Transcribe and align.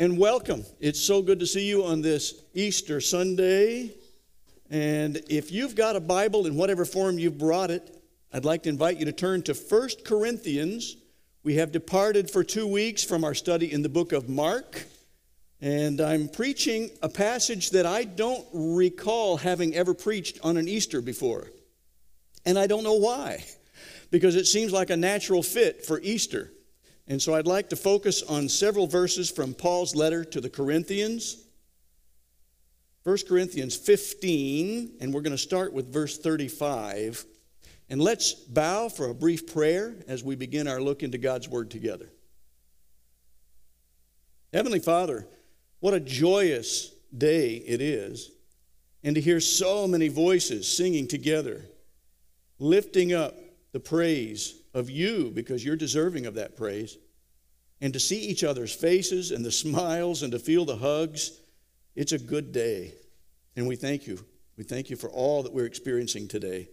and 0.00 0.16
welcome. 0.16 0.64
It's 0.78 1.00
so 1.00 1.22
good 1.22 1.40
to 1.40 1.46
see 1.46 1.68
you 1.68 1.84
on 1.84 2.02
this 2.02 2.42
Easter 2.54 3.00
Sunday. 3.00 3.96
And 4.70 5.20
if 5.28 5.50
you've 5.50 5.74
got 5.74 5.96
a 5.96 6.00
Bible 6.00 6.46
in 6.46 6.54
whatever 6.54 6.84
form 6.84 7.18
you've 7.18 7.36
brought 7.36 7.72
it, 7.72 8.00
I'd 8.32 8.44
like 8.44 8.62
to 8.62 8.68
invite 8.68 8.98
you 8.98 9.06
to 9.06 9.12
turn 9.12 9.42
to 9.42 9.54
1 9.54 9.88
Corinthians. 10.04 10.96
We 11.42 11.56
have 11.56 11.72
departed 11.72 12.30
for 12.30 12.44
two 12.44 12.68
weeks 12.68 13.02
from 13.02 13.24
our 13.24 13.34
study 13.34 13.72
in 13.72 13.82
the 13.82 13.88
book 13.88 14.12
of 14.12 14.28
Mark. 14.28 14.84
And 15.60 16.00
I'm 16.00 16.28
preaching 16.28 16.90
a 17.02 17.08
passage 17.08 17.70
that 17.70 17.84
I 17.84 18.04
don't 18.04 18.46
recall 18.52 19.38
having 19.38 19.74
ever 19.74 19.94
preached 19.94 20.38
on 20.44 20.56
an 20.56 20.68
Easter 20.68 21.00
before. 21.00 21.48
And 22.46 22.56
I 22.56 22.68
don't 22.68 22.84
know 22.84 22.94
why, 22.94 23.44
because 24.12 24.36
it 24.36 24.46
seems 24.46 24.70
like 24.70 24.90
a 24.90 24.96
natural 24.96 25.42
fit 25.42 25.84
for 25.84 25.98
Easter. 26.00 26.52
And 27.08 27.20
so 27.20 27.34
I'd 27.34 27.46
like 27.46 27.70
to 27.70 27.76
focus 27.76 28.22
on 28.22 28.50
several 28.50 28.86
verses 28.86 29.30
from 29.30 29.54
Paul's 29.54 29.96
letter 29.96 30.24
to 30.26 30.40
the 30.42 30.50
Corinthians. 30.50 31.42
1 33.04 33.16
Corinthians 33.26 33.74
15, 33.74 34.98
and 35.00 35.14
we're 35.14 35.22
going 35.22 35.32
to 35.32 35.38
start 35.38 35.72
with 35.72 35.90
verse 35.90 36.18
35. 36.18 37.24
And 37.88 38.02
let's 38.02 38.34
bow 38.34 38.90
for 38.90 39.08
a 39.08 39.14
brief 39.14 39.50
prayer 39.50 39.96
as 40.06 40.22
we 40.22 40.36
begin 40.36 40.68
our 40.68 40.82
look 40.82 41.02
into 41.02 41.16
God's 41.16 41.48
Word 41.48 41.70
together. 41.70 42.10
Heavenly 44.52 44.80
Father, 44.80 45.26
what 45.80 45.94
a 45.94 46.00
joyous 46.00 46.92
day 47.16 47.54
it 47.54 47.80
is, 47.80 48.30
and 49.02 49.14
to 49.14 49.20
hear 49.22 49.40
so 49.40 49.88
many 49.88 50.08
voices 50.08 50.68
singing 50.68 51.08
together, 51.08 51.64
lifting 52.58 53.14
up 53.14 53.34
the 53.72 53.80
praise 53.80 54.60
of 54.74 54.90
you 54.90 55.30
because 55.34 55.64
you're 55.64 55.76
deserving 55.76 56.26
of 56.26 56.34
that 56.34 56.56
praise. 56.56 56.98
And 57.80 57.92
to 57.92 58.00
see 58.00 58.20
each 58.20 58.44
other's 58.44 58.74
faces 58.74 59.30
and 59.30 59.44
the 59.44 59.52
smiles 59.64 60.22
and 60.22 60.32
to 60.32 60.38
feel 60.38 60.64
the 60.64 60.76
hugs, 60.76 61.32
it's 61.94 62.12
a 62.12 62.18
good 62.18 62.52
day. 62.52 62.94
And 63.56 63.66
we 63.66 63.76
thank 63.76 64.06
you. 64.06 64.24
We 64.56 64.64
thank 64.64 64.90
you 64.90 64.96
for 64.96 65.10
all 65.10 65.42
that 65.42 65.52
we're 65.52 65.66
experiencing 65.66 66.28
today. 66.28 66.68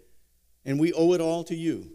And 0.65 0.79
we 0.79 0.93
owe 0.93 1.13
it 1.13 1.21
all 1.21 1.43
to 1.45 1.55
you, 1.55 1.91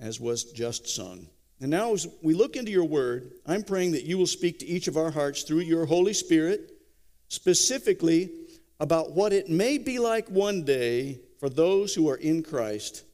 as 0.00 0.18
was 0.18 0.44
just 0.44 0.88
sung. 0.88 1.28
And 1.60 1.70
now, 1.70 1.92
as 1.92 2.06
we 2.22 2.34
look 2.34 2.56
into 2.56 2.70
your 2.70 2.84
word, 2.84 3.32
I'm 3.44 3.62
praying 3.62 3.92
that 3.92 4.04
you 4.04 4.16
will 4.16 4.26
speak 4.26 4.60
to 4.60 4.66
each 4.66 4.88
of 4.88 4.96
our 4.96 5.10
hearts 5.10 5.42
through 5.42 5.60
your 5.60 5.86
Holy 5.86 6.12
Spirit, 6.12 6.72
specifically 7.28 8.30
about 8.80 9.12
what 9.12 9.32
it 9.32 9.50
may 9.50 9.76
be 9.76 9.98
like 9.98 10.28
one 10.28 10.64
day 10.64 11.20
for 11.40 11.48
those 11.48 11.94
who 11.94 12.08
are 12.08 12.16
in 12.16 12.42
Christ 12.42 13.04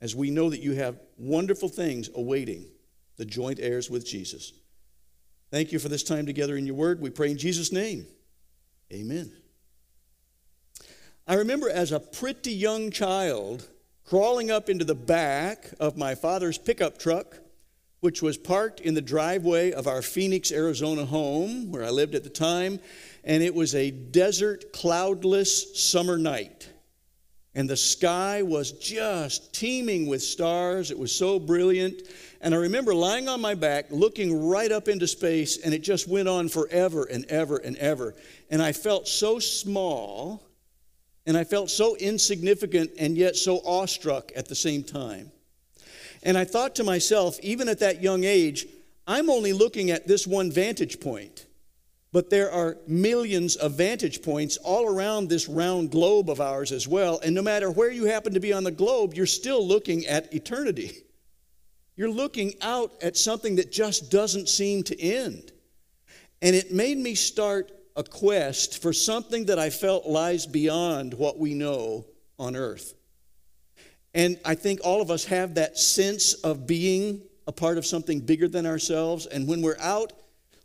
as 0.00 0.16
we 0.16 0.30
know 0.30 0.50
that 0.50 0.62
you 0.62 0.72
have 0.72 0.98
wonderful 1.18 1.68
things 1.68 2.10
awaiting 2.14 2.66
the 3.16 3.24
joint 3.24 3.58
heirs 3.60 3.90
with 3.90 4.06
Jesus. 4.06 4.52
Thank 5.50 5.72
you 5.72 5.78
for 5.78 5.88
this 5.88 6.02
time 6.02 6.26
together 6.26 6.56
in 6.56 6.66
your 6.66 6.74
word. 6.74 7.00
We 7.00 7.10
pray 7.10 7.30
in 7.30 7.38
Jesus' 7.38 7.72
name. 7.72 8.06
Amen. 8.92 9.32
I 11.26 11.34
remember 11.34 11.68
as 11.68 11.92
a 11.92 12.00
pretty 12.00 12.52
young 12.52 12.90
child 12.90 13.68
crawling 14.04 14.50
up 14.50 14.68
into 14.68 14.84
the 14.84 14.94
back 14.94 15.70
of 15.80 15.96
my 15.96 16.14
father's 16.14 16.58
pickup 16.58 16.98
truck, 16.98 17.38
which 18.00 18.22
was 18.22 18.36
parked 18.36 18.80
in 18.80 18.94
the 18.94 19.00
driveway 19.00 19.72
of 19.72 19.86
our 19.86 20.02
Phoenix, 20.02 20.52
Arizona 20.52 21.04
home 21.04 21.72
where 21.72 21.84
I 21.84 21.90
lived 21.90 22.14
at 22.14 22.22
the 22.22 22.30
time, 22.30 22.78
and 23.24 23.42
it 23.42 23.54
was 23.54 23.74
a 23.74 23.90
desert, 23.90 24.72
cloudless 24.72 25.80
summer 25.80 26.18
night 26.18 26.68
and 27.56 27.70
the 27.70 27.76
sky 27.76 28.42
was 28.42 28.72
just 28.72 29.54
teeming 29.54 30.06
with 30.06 30.22
stars. 30.22 30.90
It 30.90 30.98
was 30.98 31.10
so 31.10 31.40
brilliant. 31.40 32.02
And 32.40 32.54
I 32.54 32.58
remember 32.58 32.94
lying 32.94 33.28
on 33.28 33.40
my 33.40 33.54
back, 33.54 33.86
looking 33.90 34.48
right 34.48 34.70
up 34.70 34.88
into 34.88 35.06
space, 35.06 35.58
and 35.58 35.72
it 35.72 35.82
just 35.82 36.08
went 36.08 36.28
on 36.28 36.48
forever 36.48 37.04
and 37.04 37.24
ever 37.26 37.56
and 37.56 37.76
ever. 37.76 38.14
And 38.50 38.62
I 38.62 38.72
felt 38.72 39.08
so 39.08 39.38
small, 39.38 40.42
and 41.24 41.36
I 41.36 41.44
felt 41.44 41.70
so 41.70 41.96
insignificant, 41.96 42.90
and 42.98 43.16
yet 43.16 43.36
so 43.36 43.58
awestruck 43.64 44.32
at 44.36 44.48
the 44.48 44.54
same 44.54 44.84
time. 44.84 45.32
And 46.22 46.36
I 46.36 46.44
thought 46.44 46.74
to 46.76 46.84
myself, 46.84 47.38
even 47.40 47.68
at 47.68 47.80
that 47.80 48.02
young 48.02 48.24
age, 48.24 48.66
I'm 49.06 49.30
only 49.30 49.52
looking 49.52 49.90
at 49.90 50.06
this 50.06 50.26
one 50.26 50.50
vantage 50.50 51.00
point. 51.00 51.46
But 52.12 52.30
there 52.30 52.50
are 52.50 52.78
millions 52.86 53.56
of 53.56 53.72
vantage 53.72 54.22
points 54.22 54.56
all 54.56 54.86
around 54.86 55.28
this 55.28 55.48
round 55.48 55.90
globe 55.90 56.30
of 56.30 56.40
ours 56.40 56.72
as 56.72 56.88
well. 56.88 57.20
And 57.22 57.34
no 57.34 57.42
matter 57.42 57.70
where 57.70 57.90
you 57.90 58.06
happen 58.06 58.34
to 58.34 58.40
be 58.40 58.52
on 58.52 58.64
the 58.64 58.70
globe, 58.70 59.14
you're 59.14 59.26
still 59.26 59.66
looking 59.66 60.06
at 60.06 60.32
eternity. 60.32 60.92
You're 61.96 62.10
looking 62.10 62.54
out 62.60 62.92
at 63.02 63.16
something 63.16 63.56
that 63.56 63.72
just 63.72 64.10
doesn't 64.10 64.48
seem 64.48 64.82
to 64.84 65.00
end. 65.00 65.52
And 66.42 66.54
it 66.54 66.72
made 66.72 66.98
me 66.98 67.14
start 67.14 67.72
a 67.96 68.04
quest 68.04 68.82
for 68.82 68.92
something 68.92 69.46
that 69.46 69.58
I 69.58 69.70
felt 69.70 70.06
lies 70.06 70.46
beyond 70.46 71.14
what 71.14 71.38
we 71.38 71.54
know 71.54 72.04
on 72.38 72.54
earth. 72.54 72.94
And 74.14 74.38
I 74.44 74.54
think 74.54 74.80
all 74.84 75.00
of 75.00 75.10
us 75.10 75.24
have 75.26 75.54
that 75.54 75.78
sense 75.78 76.34
of 76.34 76.66
being 76.66 77.22
a 77.46 77.52
part 77.52 77.78
of 77.78 77.86
something 77.86 78.20
bigger 78.20 78.48
than 78.48 78.66
ourselves. 78.66 79.26
And 79.26 79.48
when 79.48 79.62
we're 79.62 79.78
out 79.80 80.12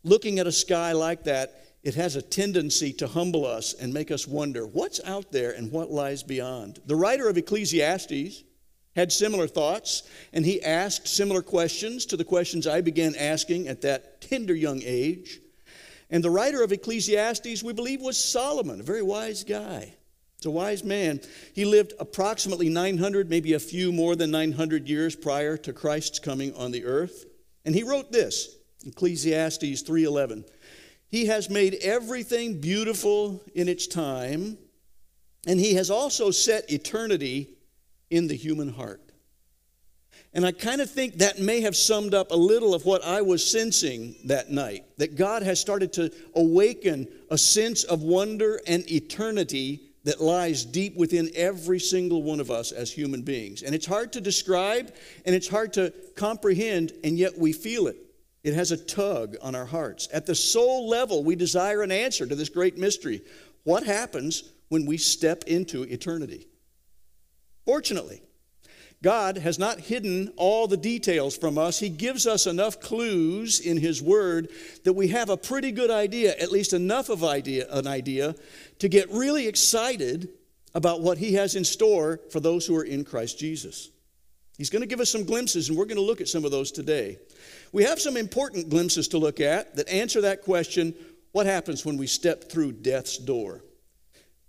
looking 0.03 0.39
at 0.39 0.47
a 0.47 0.51
sky 0.51 0.91
like 0.91 1.23
that, 1.23 1.63
it 1.83 1.95
has 1.95 2.15
a 2.15 2.21
tendency 2.21 2.93
to 2.93 3.07
humble 3.07 3.45
us 3.45 3.73
and 3.73 3.93
make 3.93 4.11
us 4.11 4.27
wonder 4.27 4.67
what's 4.67 5.03
out 5.03 5.31
there 5.31 5.51
and 5.51 5.71
what 5.71 5.89
lies 5.89 6.23
beyond. 6.23 6.79
The 6.85 6.95
writer 6.95 7.27
of 7.27 7.37
Ecclesiastes 7.37 8.43
had 8.95 9.11
similar 9.11 9.47
thoughts, 9.47 10.03
and 10.33 10.45
he 10.45 10.61
asked 10.61 11.07
similar 11.07 11.41
questions 11.41 12.05
to 12.07 12.17
the 12.17 12.25
questions 12.25 12.67
I 12.67 12.81
began 12.81 13.15
asking 13.15 13.67
at 13.67 13.81
that 13.81 14.21
tender 14.21 14.53
young 14.55 14.81
age. 14.83 15.39
And 16.09 16.23
the 16.23 16.29
writer 16.29 16.61
of 16.61 16.73
Ecclesiastes, 16.73 17.63
we 17.63 17.73
believe, 17.73 18.01
was 18.01 18.17
Solomon, 18.17 18.81
a 18.81 18.83
very 18.83 19.01
wise 19.01 19.43
guy. 19.43 19.93
It's 20.37 20.45
a 20.45 20.51
wise 20.51 20.83
man. 20.83 21.21
He 21.53 21.65
lived 21.65 21.93
approximately 21.99 22.67
900, 22.67 23.29
maybe 23.29 23.53
a 23.53 23.59
few 23.59 23.91
more 23.91 24.15
than 24.15 24.31
900 24.31 24.89
years 24.89 25.15
prior 25.15 25.55
to 25.57 25.71
Christ's 25.71 26.19
coming 26.19 26.53
on 26.55 26.71
the 26.71 26.83
earth. 26.83 27.25
And 27.63 27.75
he 27.75 27.83
wrote 27.83 28.11
this 28.11 28.57
Ecclesiastes 28.85 29.83
3:11. 29.83 30.43
He 31.07 31.27
has 31.27 31.49
made 31.49 31.75
everything 31.75 32.59
beautiful 32.59 33.41
in 33.53 33.69
its 33.69 33.85
time, 33.85 34.57
and 35.45 35.59
he 35.59 35.75
has 35.75 35.91
also 35.91 36.31
set 36.31 36.71
eternity 36.71 37.49
in 38.11 38.27
the 38.27 38.35
human 38.35 38.69
heart. 38.69 39.01
And 40.33 40.45
I 40.45 40.51
kind 40.51 40.79
of 40.79 40.89
think 40.89 41.15
that 41.15 41.39
may 41.39 41.61
have 41.61 41.75
summed 41.75 42.13
up 42.13 42.31
a 42.31 42.35
little 42.35 42.73
of 42.73 42.85
what 42.85 43.03
I 43.03 43.21
was 43.21 43.45
sensing 43.45 44.15
that 44.25 44.49
night 44.49 44.85
that 44.97 45.15
God 45.17 45.43
has 45.43 45.59
started 45.59 45.91
to 45.93 46.11
awaken 46.35 47.07
a 47.29 47.37
sense 47.37 47.83
of 47.83 48.01
wonder 48.01 48.61
and 48.65 48.89
eternity 48.89 49.81
that 50.03 50.21
lies 50.21 50.65
deep 50.65 50.95
within 50.95 51.29
every 51.35 51.79
single 51.79 52.23
one 52.23 52.39
of 52.39 52.49
us 52.49 52.71
as 52.71 52.91
human 52.91 53.21
beings. 53.21 53.61
And 53.61 53.75
it's 53.75 53.85
hard 53.85 54.13
to 54.13 54.21
describe 54.21 54.93
and 55.25 55.35
it's 55.35 55.49
hard 55.49 55.73
to 55.73 55.93
comprehend, 56.15 56.93
and 57.03 57.17
yet 57.17 57.37
we 57.37 57.51
feel 57.51 57.87
it. 57.87 57.97
It 58.43 58.53
has 58.53 58.71
a 58.71 58.77
tug 58.77 59.35
on 59.41 59.53
our 59.53 59.65
hearts. 59.65 60.07
At 60.11 60.25
the 60.25 60.33
soul 60.33 60.87
level, 60.89 61.23
we 61.23 61.35
desire 61.35 61.83
an 61.83 61.91
answer 61.91 62.25
to 62.25 62.35
this 62.35 62.49
great 62.49 62.77
mystery. 62.77 63.21
What 63.63 63.83
happens 63.83 64.43
when 64.69 64.85
we 64.85 64.97
step 64.97 65.43
into 65.45 65.83
eternity? 65.83 66.47
Fortunately, 67.71 68.21
God 69.01 69.37
has 69.37 69.57
not 69.57 69.79
hidden 69.79 70.33
all 70.35 70.67
the 70.67 70.75
details 70.75 71.37
from 71.37 71.57
us. 71.57 71.79
He 71.79 71.87
gives 71.87 72.27
us 72.27 72.45
enough 72.45 72.81
clues 72.81 73.61
in 73.61 73.77
His 73.77 74.01
Word 74.01 74.49
that 74.83 74.91
we 74.91 75.07
have 75.07 75.29
a 75.29 75.37
pretty 75.37 75.71
good 75.71 75.89
idea, 75.89 76.35
at 76.35 76.51
least 76.51 76.73
enough 76.73 77.07
of 77.07 77.23
idea, 77.23 77.67
an 77.71 77.87
idea, 77.87 78.35
to 78.79 78.89
get 78.89 79.09
really 79.09 79.47
excited 79.47 80.27
about 80.75 80.99
what 80.99 81.17
He 81.17 81.35
has 81.35 81.55
in 81.55 81.63
store 81.63 82.19
for 82.29 82.41
those 82.41 82.65
who 82.65 82.75
are 82.75 82.83
in 82.83 83.05
Christ 83.05 83.39
Jesus. 83.39 83.89
He's 84.57 84.69
going 84.69 84.81
to 84.81 84.85
give 84.85 84.99
us 84.99 85.09
some 85.09 85.23
glimpses, 85.23 85.69
and 85.69 85.77
we're 85.77 85.85
going 85.85 85.95
to 85.95 86.03
look 86.03 86.19
at 86.19 86.27
some 86.27 86.43
of 86.43 86.51
those 86.51 86.73
today. 86.73 87.19
We 87.71 87.85
have 87.85 88.01
some 88.01 88.17
important 88.17 88.69
glimpses 88.69 89.07
to 89.07 89.17
look 89.17 89.39
at 89.39 89.77
that 89.77 89.87
answer 89.87 90.19
that 90.19 90.41
question 90.41 90.93
what 91.31 91.45
happens 91.45 91.85
when 91.85 91.95
we 91.95 92.07
step 92.07 92.51
through 92.51 92.73
death's 92.73 93.17
door? 93.17 93.63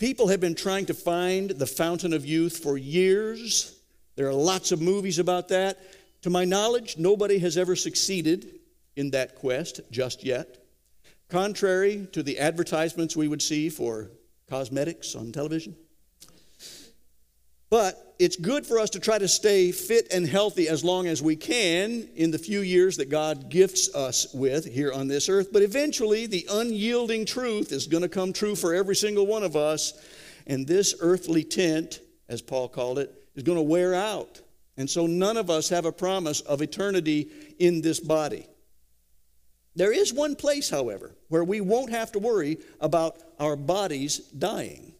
People 0.02 0.26
have 0.26 0.40
been 0.40 0.56
trying 0.56 0.86
to 0.86 0.94
find 0.94 1.50
the 1.50 1.64
fountain 1.64 2.12
of 2.12 2.26
youth 2.26 2.58
for 2.58 2.76
years. 2.76 3.78
There 4.16 4.26
are 4.26 4.32
lots 4.32 4.72
of 4.72 4.80
movies 4.80 5.20
about 5.20 5.46
that. 5.50 5.78
To 6.22 6.28
my 6.28 6.44
knowledge, 6.44 6.98
nobody 6.98 7.38
has 7.38 7.56
ever 7.56 7.76
succeeded 7.76 8.58
in 8.96 9.12
that 9.12 9.36
quest 9.36 9.80
just 9.92 10.24
yet. 10.24 10.58
Contrary 11.28 12.08
to 12.10 12.24
the 12.24 12.40
advertisements 12.40 13.16
we 13.16 13.28
would 13.28 13.40
see 13.40 13.68
for 13.68 14.10
cosmetics 14.50 15.14
on 15.14 15.30
television. 15.30 15.76
But 17.72 18.16
it's 18.18 18.36
good 18.36 18.66
for 18.66 18.78
us 18.78 18.90
to 18.90 19.00
try 19.00 19.16
to 19.16 19.26
stay 19.26 19.72
fit 19.72 20.12
and 20.12 20.28
healthy 20.28 20.68
as 20.68 20.84
long 20.84 21.06
as 21.06 21.22
we 21.22 21.36
can 21.36 22.06
in 22.14 22.30
the 22.30 22.36
few 22.38 22.60
years 22.60 22.98
that 22.98 23.08
God 23.08 23.48
gifts 23.48 23.94
us 23.94 24.26
with 24.34 24.66
here 24.66 24.92
on 24.92 25.08
this 25.08 25.30
earth. 25.30 25.54
But 25.54 25.62
eventually, 25.62 26.26
the 26.26 26.46
unyielding 26.50 27.24
truth 27.24 27.72
is 27.72 27.86
going 27.86 28.02
to 28.02 28.10
come 28.10 28.34
true 28.34 28.56
for 28.56 28.74
every 28.74 28.94
single 28.94 29.26
one 29.26 29.42
of 29.42 29.56
us. 29.56 29.94
And 30.46 30.66
this 30.66 30.96
earthly 31.00 31.44
tent, 31.44 32.00
as 32.28 32.42
Paul 32.42 32.68
called 32.68 32.98
it, 32.98 33.10
is 33.36 33.42
going 33.42 33.56
to 33.56 33.62
wear 33.62 33.94
out. 33.94 34.42
And 34.76 34.90
so 34.90 35.06
none 35.06 35.38
of 35.38 35.48
us 35.48 35.70
have 35.70 35.86
a 35.86 35.92
promise 35.92 36.42
of 36.42 36.60
eternity 36.60 37.30
in 37.58 37.80
this 37.80 38.00
body. 38.00 38.46
There 39.76 39.94
is 39.94 40.12
one 40.12 40.36
place, 40.36 40.68
however, 40.68 41.16
where 41.28 41.42
we 41.42 41.62
won't 41.62 41.88
have 41.88 42.12
to 42.12 42.18
worry 42.18 42.58
about 42.80 43.16
our 43.40 43.56
bodies 43.56 44.18
dying, 44.18 44.92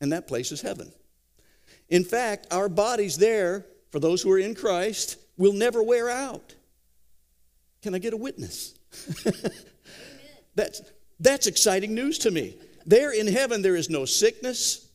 and 0.00 0.12
that 0.12 0.26
place 0.26 0.52
is 0.52 0.62
heaven. 0.62 0.90
In 1.90 2.04
fact, 2.04 2.46
our 2.52 2.68
bodies 2.68 3.18
there, 3.18 3.66
for 3.90 3.98
those 3.98 4.22
who 4.22 4.30
are 4.30 4.38
in 4.38 4.54
Christ, 4.54 5.16
will 5.36 5.52
never 5.52 5.82
wear 5.82 6.08
out. 6.08 6.54
Can 7.82 7.94
I 7.94 7.98
get 7.98 8.12
a 8.12 8.16
witness? 8.16 8.74
that's, 10.54 10.82
that's 11.18 11.46
exciting 11.46 11.94
news 11.94 12.18
to 12.18 12.30
me. 12.30 12.56
There 12.86 13.12
in 13.12 13.26
heaven, 13.26 13.62
there 13.62 13.76
is 13.76 13.90
no 13.90 14.04
sickness, 14.04 14.88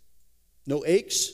no 0.65 0.83
aches, 0.85 1.31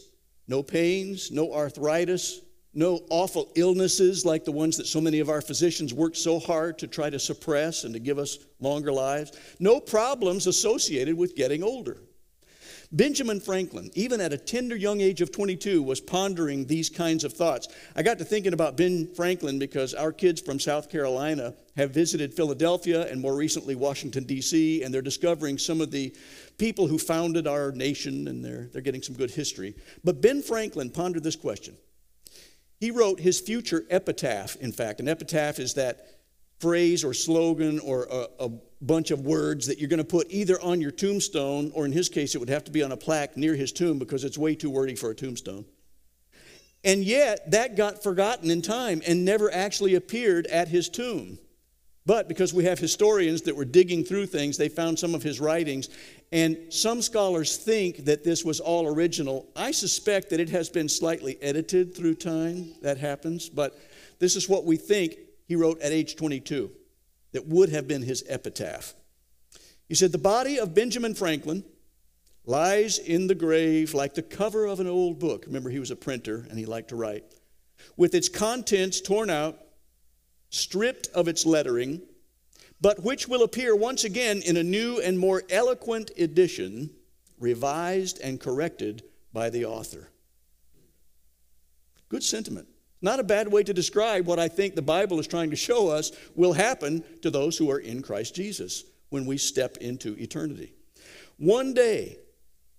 no 0.48 0.64
pains, 0.64 1.32
no 1.32 1.54
arthritis, 1.54 2.42
no 2.74 3.02
awful 3.10 3.52
illnesses 3.56 4.26
like 4.26 4.46
the 4.46 4.52
ones 4.52 4.78
that 4.78 4.88
so 4.88 5.02
many 5.02 5.20
of 5.20 5.30
our 5.30 5.42
physicians 5.42 5.94
work 5.94 6.16
so 6.16 6.40
hard 6.40 6.78
to 6.80 6.88
try 6.88 7.10
to 7.10 7.20
suppress 7.20 7.84
and 7.84 7.94
to 7.94 8.00
give 8.00 8.18
us 8.18 8.40
longer 8.60 8.92
lives, 8.92 9.32
no 9.60 9.80
problems 9.80 10.48
associated 10.48 11.18
with 11.18 11.36
getting 11.36 11.64
older. 11.64 11.98
Benjamin 12.94 13.40
Franklin, 13.40 13.90
even 13.94 14.20
at 14.20 14.34
a 14.34 14.38
tender 14.38 14.76
young 14.76 15.00
age 15.00 15.22
of 15.22 15.32
22, 15.32 15.82
was 15.82 16.02
pondering 16.02 16.66
these 16.66 16.90
kinds 16.90 17.24
of 17.24 17.32
thoughts. 17.32 17.70
I 17.96 18.04
got 18.04 18.20
to 18.20 18.26
thinking 18.26 18.52
about 18.52 18.76
Ben 18.76 19.08
Franklin 19.16 19.60
because 19.60 19.94
our 19.94 20.12
kids 20.12 20.42
from 20.42 20.60
South 20.60 20.90
Carolina 20.90 21.54
have 21.78 21.92
visited 21.92 22.34
Philadelphia 22.34 23.10
and 23.10 23.22
more 23.22 23.36
recently 23.36 23.76
Washington, 23.76 24.26
D.C., 24.26 24.84
and 24.84 24.94
they're 24.94 25.02
discovering 25.02 25.58
some 25.58 25.80
of 25.80 25.92
the 25.92 26.14
people 26.58 26.88
who 26.88 26.98
founded 26.98 27.48
our 27.48 27.72
nation, 27.72 28.28
and 28.28 28.44
they're, 28.44 28.68
they're 28.74 28.82
getting 28.82 29.02
some 29.02 29.16
good 29.16 29.32
history. 29.32 29.74
But 30.04 30.22
Ben 30.22 30.42
Franklin 30.42 30.90
pondered 30.90 31.24
this 31.24 31.38
question. 31.38 31.78
He 32.82 32.92
wrote 32.92 33.22
his 33.22 33.40
future 33.40 33.86
epitaph, 33.90 34.58
in 34.58 34.74
fact. 34.74 35.00
An 35.00 35.08
epitaph 35.08 35.60
is 35.60 35.76
that 35.76 36.08
phrase 36.62 37.04
or 37.04 37.14
slogan 37.14 37.80
or 37.80 38.08
a, 38.12 38.46
a 38.46 38.50
bunch 38.82 39.12
of 39.12 39.22
words 39.22 39.68
that 39.68 39.80
you're 39.80 39.90
going 39.90 39.98
to 39.98 40.04
put 40.04 40.28
either 40.30 40.62
on 40.62 40.80
your 40.80 40.92
tombstone, 40.92 41.72
or 41.74 41.86
in 41.86 41.92
his 41.92 42.10
case, 42.10 42.36
it 42.36 42.38
would 42.38 42.50
have 42.50 42.64
to 42.64 42.72
be 42.72 42.84
on 42.84 42.92
a 42.92 42.98
plaque 42.98 43.36
near 43.36 43.56
his 43.56 43.72
tomb 43.72 44.00
because 44.00 44.24
it's 44.24 44.38
way 44.38 44.56
too 44.56 44.70
wordy 44.70 44.96
for 44.96 45.10
a 45.10 45.16
tombstone. 45.16 45.66
And 46.84 47.04
yet, 47.04 47.52
that 47.52 47.76
got 47.76 48.02
forgotten 48.02 48.50
in 48.50 48.62
time 48.62 49.02
and 49.06 49.24
never 49.24 49.54
actually 49.54 49.96
appeared 49.96 50.48
at 50.48 50.68
his 50.68 50.90
tomb. 50.90 51.38
But 52.08 52.28
because 52.28 52.52
we 52.52 52.64
have 52.64 52.80
historians 52.80 53.44
that 53.44 53.56
were 53.56 53.66
digging 53.66 54.04
through 54.04 54.26
things, 54.26 54.58
they 54.58 54.70
found 54.70 54.98
some 54.98 55.14
of 55.14 55.22
his 55.22 55.40
writings. 55.40 55.90
And 56.32 56.58
some 56.72 57.04
scholars 57.04 57.58
think 57.58 58.06
that 58.06 58.24
this 58.24 58.44
was 58.44 58.60
all 58.60 58.88
original. 58.88 59.48
I 59.56 59.70
suspect 59.70 60.32
that 60.32 60.40
it 60.40 60.50
has 60.50 60.70
been 60.70 60.90
slightly 60.90 61.38
edited 61.44 61.96
through 61.96 62.16
time. 62.16 62.74
That 62.82 62.98
happens. 62.98 63.50
But 63.50 63.80
this 64.18 64.36
is 64.36 64.50
what 64.50 64.66
we 64.66 64.78
think 64.78 65.18
he 65.52 65.58
wrote 65.58 65.82
at 65.82 65.92
age 65.92 66.16
22 66.16 66.72
that 67.34 67.46
would 67.46 67.68
have 67.68 67.86
been 67.86 68.04
his 68.04 68.24
epitaph. 68.30 68.94
He 69.90 69.96
said, 69.96 70.14
The 70.14 70.18
body 70.18 70.58
of 70.58 70.74
Benjamin 70.74 71.14
Franklin 71.14 71.66
lies 72.46 72.98
in 72.98 73.28
the 73.28 73.36
grave 73.36 73.94
like 73.94 74.14
the 74.14 74.22
cover 74.22 74.66
of 74.66 74.80
an 74.80 74.88
old 74.88 75.20
book. 75.20 75.44
Remember, 75.46 75.70
he 75.70 75.80
was 75.80 75.92
a 75.92 75.96
printer 75.98 76.48
and 76.50 76.58
he 76.58 76.66
liked 76.66 76.88
to 76.88 76.96
write. 76.96 77.26
With 77.98 78.16
its 78.16 78.30
contents 78.30 79.02
torn 79.02 79.30
out, 79.30 79.60
stripped 80.52 81.08
of 81.08 81.28
its 81.28 81.46
lettering, 81.46 82.02
but 82.80 83.04
which 83.04 83.28
will 83.28 83.44
appear 83.44 83.76
once 83.76 84.06
again 84.06 84.42
in 84.44 84.56
a 84.56 84.64
new 84.64 85.02
and 85.02 85.20
more 85.20 85.44
eloquent 85.50 86.12
edition, 86.18 86.92
revised 87.38 88.22
and 88.22 88.40
corrected 88.40 89.04
by 89.34 89.50
the 89.50 89.66
author. 89.66 90.08
Good 92.08 92.24
sentiment. 92.24 92.70
Not 93.02 93.20
a 93.20 93.24
bad 93.24 93.52
way 93.52 93.64
to 93.64 93.74
describe 93.74 94.28
what 94.28 94.40
I 94.40 94.48
think 94.48 94.76
the 94.76 94.82
Bible 94.82 95.20
is 95.20 95.28
trying 95.28 95.50
to 95.50 95.56
show 95.56 95.90
us 95.90 96.12
will 96.36 96.54
happen 96.54 97.04
to 97.22 97.32
those 97.32 97.58
who 97.58 97.72
are 97.72 97.80
in 97.80 98.02
Christ 98.02 98.36
Jesus 98.36 98.84
when 99.10 99.26
we 99.26 99.38
step 99.38 99.78
into 99.78 100.16
eternity. 100.18 100.74
One 101.38 101.74
day, 101.74 102.20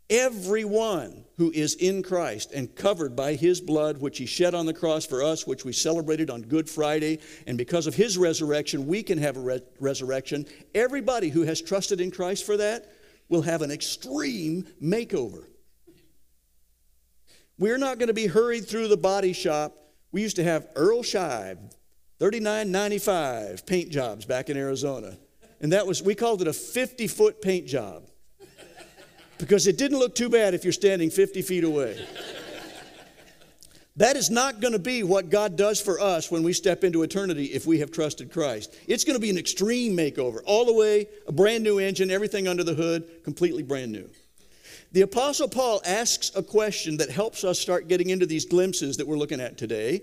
everyone 0.09 1.25
who 1.37 1.51
is 1.51 1.75
in 1.75 2.03
Christ 2.03 2.53
and 2.53 2.75
covered 2.77 3.17
by 3.17 3.35
his 3.35 3.61
blood, 3.61 3.99
which 3.99 4.19
he 4.19 4.27
shed 4.27 4.55
on 4.55 4.67
the 4.67 4.75
cross 4.75 5.05
for 5.05 5.23
us, 5.23 5.47
which 5.47 5.65
we 5.65 5.73
celebrated 5.73 6.31
on 6.31 6.43
Good 6.43 6.71
Friday, 6.71 7.19
and 7.47 7.59
because 7.59 7.89
of 7.89 7.95
his 7.95 8.17
resurrection, 8.17 8.87
we 8.87 9.03
can 9.03 9.19
have 9.19 9.37
a 9.37 9.41
re- 9.41 9.61
resurrection. 9.81 10.47
Everybody 10.75 11.31
who 11.31 11.43
has 11.43 11.61
trusted 11.61 12.01
in 12.01 12.11
Christ 12.11 12.47
for 12.47 12.57
that 12.59 12.93
will 13.29 13.43
have 13.43 13.63
an 13.63 13.71
extreme 13.71 14.67
makeover. 14.81 15.47
We're 17.59 17.79
not 17.79 17.99
going 17.99 18.09
to 18.09 18.15
be 18.15 18.27
hurried 18.27 18.69
through 18.69 18.89
the 18.89 18.97
body 18.97 19.33
shop 19.33 19.77
we 20.13 20.23
used 20.23 20.37
to 20.37 20.45
have 20.45 20.69
Earl 20.77 21.03
Scheib, 21.03 21.59
39.95 22.21 23.67
paint 23.67 23.91
jobs 23.91 24.25
back 24.25 24.49
in 24.49 24.57
Arizona. 24.57 25.17
And 25.61 25.73
that 25.73 25.87
was, 25.87 26.03
we 26.03 26.15
called 26.15 26.43
it 26.43 26.49
a 26.49 26.53
50 26.53 27.09
foot 27.09 27.41
paint 27.43 27.67
job 27.67 28.05
because 29.39 29.67
it 29.67 29.79
didn't 29.79 29.99
look 29.99 30.15
too 30.15 30.29
bad 30.29 30.55
if 30.55 30.65
you're 30.65 30.73
standing 30.73 31.11
50 31.11 31.43
feet 31.43 31.65
away. 31.65 32.07
That 33.97 34.17
is 34.17 34.31
not 34.31 34.61
going 34.61 34.73
to 34.73 34.79
be 34.79 35.03
what 35.03 35.29
God 35.29 35.57
does 35.57 35.81
for 35.81 36.01
us 36.01 36.31
when 36.31 36.43
we 36.43 36.55
step 36.55 36.83
into 36.83 37.03
eternity 37.03 37.47
if 37.47 37.67
we 37.67 37.81
have 37.81 37.91
trusted 37.91 38.33
Christ. 38.33 38.75
It's 38.87 39.05
going 39.05 39.17
to 39.17 39.21
be 39.21 39.29
an 39.29 39.37
extreme 39.37 39.95
makeover, 39.95 40.41
all 40.47 40.65
the 40.65 40.73
way, 40.73 41.09
a 41.27 41.33
brand 41.33 41.63
new 41.63 41.79
engine, 41.79 42.11
everything 42.11 42.49
under 42.49 42.65
the 42.65 42.75
hood, 42.75 43.23
completely 43.23 43.63
brand 43.63 43.93
new. 43.93 44.09
The 44.93 45.01
Apostle 45.01 45.49
Paul 45.49 45.81
asks 45.87 46.31
a 46.37 46.43
question 46.43 46.99
that 46.99 47.11
helps 47.11 47.45
us 47.45 47.59
start 47.59 47.89
getting 47.89 48.11
into 48.11 48.27
these 48.27 48.45
glimpses 48.45 48.99
that 48.99 49.07
we're 49.07 49.17
looking 49.17 49.41
at 49.41 49.57
today. 49.57 50.03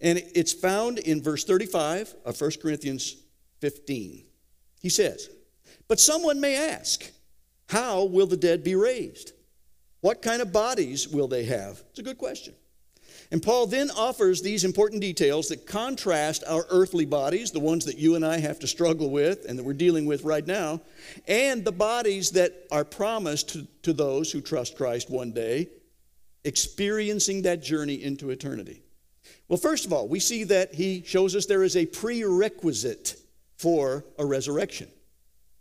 And 0.00 0.18
it's 0.34 0.54
found 0.54 0.98
in 0.98 1.22
verse 1.22 1.44
35 1.44 2.14
of 2.24 2.40
1 2.40 2.50
Corinthians 2.62 3.16
15. 3.60 4.24
He 4.80 4.88
says, 4.88 5.28
But 5.86 6.00
someone 6.00 6.40
may 6.40 6.70
ask, 6.70 7.04
How 7.68 8.04
will 8.04 8.26
the 8.26 8.36
dead 8.36 8.64
be 8.64 8.74
raised? 8.74 9.32
What 10.00 10.22
kind 10.22 10.40
of 10.40 10.50
bodies 10.50 11.06
will 11.06 11.28
they 11.28 11.44
have? 11.44 11.82
It's 11.90 11.98
a 11.98 12.02
good 12.02 12.18
question. 12.18 12.54
And 13.32 13.42
Paul 13.42 13.66
then 13.66 13.90
offers 13.90 14.42
these 14.42 14.62
important 14.62 15.00
details 15.00 15.48
that 15.48 15.66
contrast 15.66 16.44
our 16.46 16.66
earthly 16.68 17.06
bodies, 17.06 17.50
the 17.50 17.60
ones 17.60 17.86
that 17.86 17.96
you 17.96 18.14
and 18.14 18.26
I 18.26 18.36
have 18.36 18.58
to 18.58 18.66
struggle 18.66 19.08
with 19.08 19.46
and 19.48 19.58
that 19.58 19.62
we're 19.62 19.72
dealing 19.72 20.04
with 20.04 20.22
right 20.22 20.46
now, 20.46 20.82
and 21.26 21.64
the 21.64 21.72
bodies 21.72 22.32
that 22.32 22.52
are 22.70 22.84
promised 22.84 23.48
to, 23.54 23.66
to 23.84 23.94
those 23.94 24.30
who 24.30 24.42
trust 24.42 24.76
Christ 24.76 25.08
one 25.08 25.32
day, 25.32 25.70
experiencing 26.44 27.40
that 27.42 27.62
journey 27.62 27.94
into 27.94 28.28
eternity. 28.28 28.82
Well, 29.48 29.58
first 29.58 29.86
of 29.86 29.94
all, 29.94 30.08
we 30.08 30.20
see 30.20 30.44
that 30.44 30.74
he 30.74 31.02
shows 31.02 31.34
us 31.34 31.46
there 31.46 31.62
is 31.62 31.76
a 31.76 31.86
prerequisite 31.86 33.16
for 33.56 34.04
a 34.18 34.26
resurrection. 34.26 34.88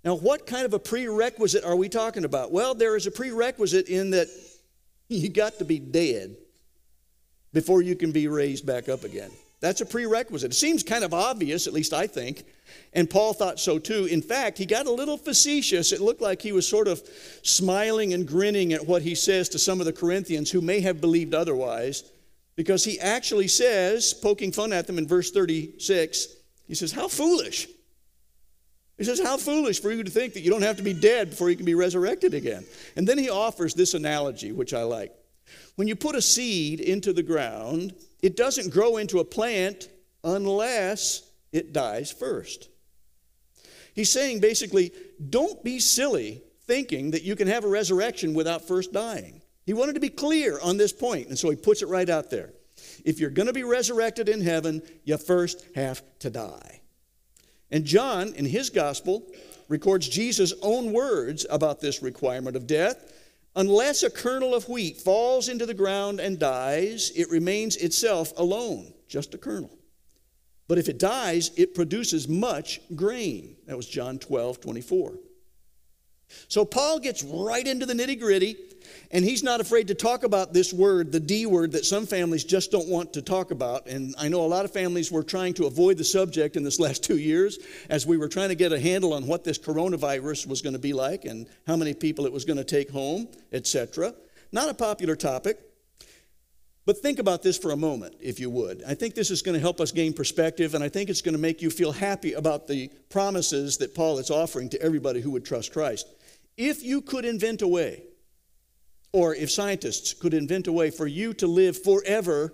Now, 0.04 0.16
what 0.16 0.46
kind 0.46 0.66
of 0.66 0.74
a 0.74 0.80
prerequisite 0.80 1.64
are 1.64 1.78
we 1.78 1.88
talking 1.88 2.26
about? 2.26 2.52
Well, 2.52 2.76
there 2.76 2.98
is 2.98 3.08
a 3.08 3.12
prerequisite 3.12 3.88
in 3.88 4.10
that 4.10 4.28
you 5.08 5.30
got 5.30 5.58
to 5.60 5.64
be 5.64 5.80
dead 5.80 6.36
before 7.54 7.82
you 7.82 7.96
can 7.96 8.12
be 8.12 8.28
raised 8.28 8.66
back 8.66 8.90
up 8.90 9.04
again. 9.04 9.32
That's 9.62 9.82
a 9.82 9.86
prerequisite. 9.86 10.52
It 10.52 10.56
seems 10.56 10.82
kind 10.82 11.04
of 11.04 11.14
obvious, 11.14 11.68
at 11.68 11.74
least 11.74 11.94
I 11.94 12.08
think. 12.08 12.44
And 12.94 13.08
Paul 13.08 13.34
thought 13.34 13.60
so 13.60 13.78
too. 13.78 14.06
In 14.06 14.22
fact, 14.22 14.58
he 14.58 14.66
got 14.66 14.88
a 14.88 14.92
little 14.92 15.18
facetious. 15.18 15.92
It 15.92 16.02
looked 16.02 16.22
like 16.22 16.42
he 16.42 16.52
was 16.52 16.68
sort 16.68 16.88
of 16.88 17.02
smiling 17.44 18.14
and 18.14 18.28
grinning 18.28 18.74
at 18.74 18.88
what 18.88 19.04
he 19.04 19.14
says 19.14 19.50
to 19.50 19.60
some 19.60 19.80
of 19.80 19.86
the 19.86 19.94
Corinthians 19.94 20.50
who 20.50 20.62
may 20.62 20.82
have 20.82 21.00
believed 21.00 21.36
otherwise, 21.36 22.04
because 22.56 22.84
he 22.84 23.00
actually 23.00 23.48
says, 23.48 24.16
poking 24.16 24.52
fun 24.52 24.74
at 24.74 24.88
them 24.88 24.98
in 24.98 25.08
verse 25.08 25.30
36, 25.30 26.28
he 26.68 26.74
says, 26.74 26.92
How 26.92 27.08
foolish! 27.08 27.68
He 28.98 29.04
says, 29.04 29.22
How 29.22 29.38
foolish 29.38 29.80
for 29.80 29.92
you 29.92 30.04
to 30.04 30.12
think 30.12 30.34
that 30.34 30.42
you 30.42 30.50
don't 30.50 30.62
have 30.64 30.78
to 30.78 30.84
be 30.84 30.94
dead 30.94 31.30
before 31.30 31.52
you 31.52 31.56
can 31.56 31.66
be 31.66 31.76
resurrected 31.76 32.34
again. 32.34 32.66
And 32.96 33.08
then 33.08 33.20
he 33.20 33.30
offers 33.30 33.76
this 33.76 33.94
analogy, 33.94 34.52
which 34.52 34.74
I 34.74 34.84
like. 34.84 35.14
When 35.76 35.88
you 35.88 35.96
put 35.96 36.16
a 36.16 36.22
seed 36.22 36.80
into 36.80 37.14
the 37.14 37.24
ground, 37.24 37.94
it 38.22 38.36
doesn't 38.36 38.72
grow 38.72 38.98
into 38.98 39.20
a 39.20 39.26
plant 39.26 39.90
unless 40.24 41.24
it 41.52 41.74
dies 41.74 42.12
first. 42.12 42.70
He's 43.94 44.12
saying 44.12 44.40
basically, 44.40 44.92
don't 45.30 45.64
be 45.64 45.80
silly 45.80 46.42
thinking 46.66 47.12
that 47.12 47.24
you 47.24 47.36
can 47.36 47.48
have 47.48 47.64
a 47.64 47.70
resurrection 47.70 48.34
without 48.34 48.68
first 48.68 48.94
dying. 48.94 49.42
He 49.66 49.74
wanted 49.74 49.94
to 49.94 50.00
be 50.00 50.10
clear 50.10 50.60
on 50.62 50.78
this 50.78 50.94
point, 50.94 51.28
and 51.28 51.38
so 51.38 51.50
he 51.50 51.56
puts 51.56 51.82
it 51.82 51.88
right 51.88 52.10
out 52.10 52.30
there. 52.30 52.52
If 53.04 53.20
you're 53.20 53.30
going 53.30 53.48
to 53.48 53.54
be 53.54 53.64
resurrected 53.64 54.30
in 54.30 54.42
heaven, 54.42 54.82
you 55.04 55.18
first 55.18 55.66
have 55.76 56.02
to 56.20 56.30
die. 56.30 56.82
And 57.70 57.86
John, 57.86 58.34
in 58.34 58.46
his 58.46 58.70
gospel, 58.70 59.26
records 59.68 60.08
Jesus' 60.08 60.54
own 60.62 60.92
words 60.92 61.46
about 61.50 61.80
this 61.80 62.02
requirement 62.02 62.56
of 62.56 62.68
death 62.68 63.14
Unless 63.56 64.04
a 64.04 64.10
kernel 64.10 64.56
of 64.56 64.70
wheat 64.70 64.98
falls 64.98 65.50
into 65.50 65.66
the 65.66 65.74
ground 65.74 66.20
and 66.20 66.40
dies, 66.40 67.12
it 67.16 67.30
remains 67.30 67.76
itself 67.76 68.32
alone, 68.38 68.94
just 69.10 69.34
a 69.34 69.38
kernel. 69.38 69.78
But 70.70 70.78
if 70.78 70.88
it 70.88 71.00
dies, 71.00 71.52
it 71.58 71.76
produces 71.76 72.30
much 72.30 72.80
grain. 72.96 73.58
That 73.68 73.76
was 73.76 73.88
John 73.88 74.20
12, 74.20 74.62
24. 74.62 75.16
So 76.48 76.64
Paul 76.64 77.00
gets 77.00 77.24
right 77.24 77.68
into 77.68 77.86
the 77.86 77.94
nitty 77.94 78.20
gritty 78.20 78.56
And 79.14 79.26
he's 79.26 79.44
not 79.44 79.60
afraid 79.60 79.88
to 79.90 79.96
talk 79.96 80.24
about 80.24 80.54
this 80.54 80.72
word, 80.72 81.12
the 81.12 81.20
D 81.20 81.46
word, 81.46 81.74
that 81.74 81.86
some 81.86 82.06
families 82.06 82.46
just 82.46 82.72
don't 82.72 82.88
want 82.88 83.14
to 83.14 83.22
talk 83.22 83.52
about. 83.52 83.88
And 83.88 84.16
I 84.18 84.30
know 84.30 84.42
a 84.42 84.48
lot 84.48 84.64
of 84.64 84.72
families 84.72 85.12
were 85.12 85.24
trying 85.24 85.54
to 85.56 85.66
avoid 85.66 85.98
the 85.98 86.06
subject 86.06 86.56
in 86.56 86.64
this 86.64 86.80
last 86.86 87.04
two 87.04 87.18
years 87.18 87.60
as 87.90 88.08
we 88.08 88.18
were 88.18 88.30
trying 88.30 88.50
to 88.50 88.56
get 88.56 88.72
a 88.72 88.80
handle 88.80 89.14
on 89.14 89.28
what 89.28 89.44
this 89.44 89.60
coronavirus 89.60 90.48
was 90.48 90.62
going 90.62 90.74
to 90.74 90.80
be 90.80 90.94
like 90.94 91.26
and 91.26 91.48
how 91.68 91.76
many 91.76 91.94
people 91.94 92.26
it 92.26 92.32
was 92.32 92.46
going 92.46 92.58
to 92.58 92.64
take 92.64 92.90
home, 92.90 93.28
etc. 93.52 94.14
Not 94.52 94.70
a 94.70 94.74
popular 94.74 95.16
topic. 95.16 95.60
But 96.86 96.98
think 96.98 97.20
about 97.20 97.44
this 97.44 97.58
for 97.58 97.72
a 97.72 97.78
moment, 97.78 98.16
if 98.20 98.40
you 98.40 98.50
would. 98.50 98.82
I 98.88 98.96
think 98.96 99.14
this 99.14 99.30
is 99.30 99.44
going 99.44 99.54
to 99.54 99.62
help 99.62 99.80
us 99.80 99.92
gain 99.92 100.14
perspective, 100.14 100.74
and 100.74 100.84
I 100.84 100.90
think 100.90 101.10
it's 101.10 101.22
going 101.22 101.36
to 101.36 101.42
make 101.42 101.62
you 101.62 101.70
feel 101.70 101.92
happy 101.92 102.34
about 102.34 102.68
the 102.68 102.90
promises 103.10 103.78
that 103.78 103.94
Paul 103.94 104.18
is 104.18 104.32
offering 104.32 104.68
to 104.70 104.82
everybody 104.82 105.22
who 105.22 105.32
would 105.32 105.46
trust 105.46 105.74
Christ. 105.74 106.08
If 106.58 106.84
you 106.84 107.02
could 107.02 107.24
invent 107.24 107.62
a 107.62 107.68
way, 107.68 108.04
or 109.14 109.36
if 109.36 109.52
scientists 109.52 110.14
could 110.14 110.34
invent 110.34 110.68
a 110.68 110.72
way 110.72 110.90
for 110.90 111.08
you 111.08 111.34
to 111.36 111.48
live 111.48 111.82
forever 111.82 112.54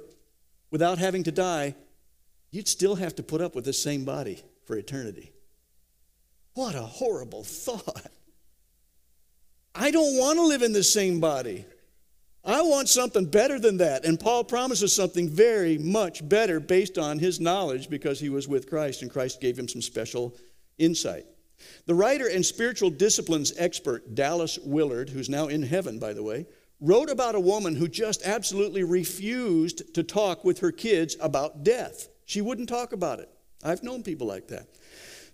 without 0.71 0.97
having 0.97 1.23
to 1.23 1.31
die, 1.31 1.75
you'd 2.51 2.67
still 2.67 2.95
have 2.95 3.15
to 3.15 3.23
put 3.23 3.41
up 3.41 3.55
with 3.55 3.65
this 3.65 3.81
same 3.81 4.05
body 4.05 4.41
for 4.65 4.75
eternity. 4.75 5.31
What 6.53 6.75
a 6.75 6.81
horrible 6.81 7.43
thought. 7.43 8.11
I 9.75 9.91
don't 9.91 10.17
want 10.17 10.39
to 10.39 10.45
live 10.45 10.63
in 10.63 10.73
the 10.73 10.83
same 10.83 11.19
body. 11.19 11.65
I 12.43 12.61
want 12.61 12.89
something 12.89 13.25
better 13.25 13.59
than 13.59 13.77
that. 13.77 14.05
And 14.05 14.19
Paul 14.19 14.43
promises 14.43 14.95
something 14.95 15.29
very 15.29 15.77
much 15.77 16.27
better 16.27 16.59
based 16.59 16.97
on 16.97 17.19
his 17.19 17.39
knowledge 17.39 17.89
because 17.89 18.19
he 18.19 18.29
was 18.29 18.47
with 18.47 18.69
Christ 18.69 19.01
and 19.01 19.11
Christ 19.11 19.41
gave 19.41 19.59
him 19.59 19.67
some 19.67 19.81
special 19.81 20.33
insight. 20.77 21.25
The 21.85 21.95
writer 21.95 22.27
and 22.27 22.45
spiritual 22.45 22.89
disciplines 22.89 23.53
expert 23.57 24.15
Dallas 24.15 24.59
Willard, 24.63 25.09
who's 25.09 25.29
now 25.29 25.47
in 25.47 25.63
heaven, 25.63 25.99
by 25.99 26.13
the 26.13 26.23
way, 26.23 26.45
wrote 26.79 27.09
about 27.09 27.35
a 27.35 27.39
woman 27.39 27.75
who 27.75 27.87
just 27.87 28.25
absolutely 28.25 28.83
refused 28.83 29.93
to 29.95 30.03
talk 30.03 30.43
with 30.43 30.59
her 30.59 30.71
kids 30.71 31.15
about 31.19 31.63
death. 31.63 32.09
She 32.25 32.41
wouldn't 32.41 32.69
talk 32.69 32.93
about 32.93 33.19
it. 33.19 33.29
I've 33.63 33.83
known 33.83 34.03
people 34.03 34.27
like 34.27 34.49
that. 34.49 34.67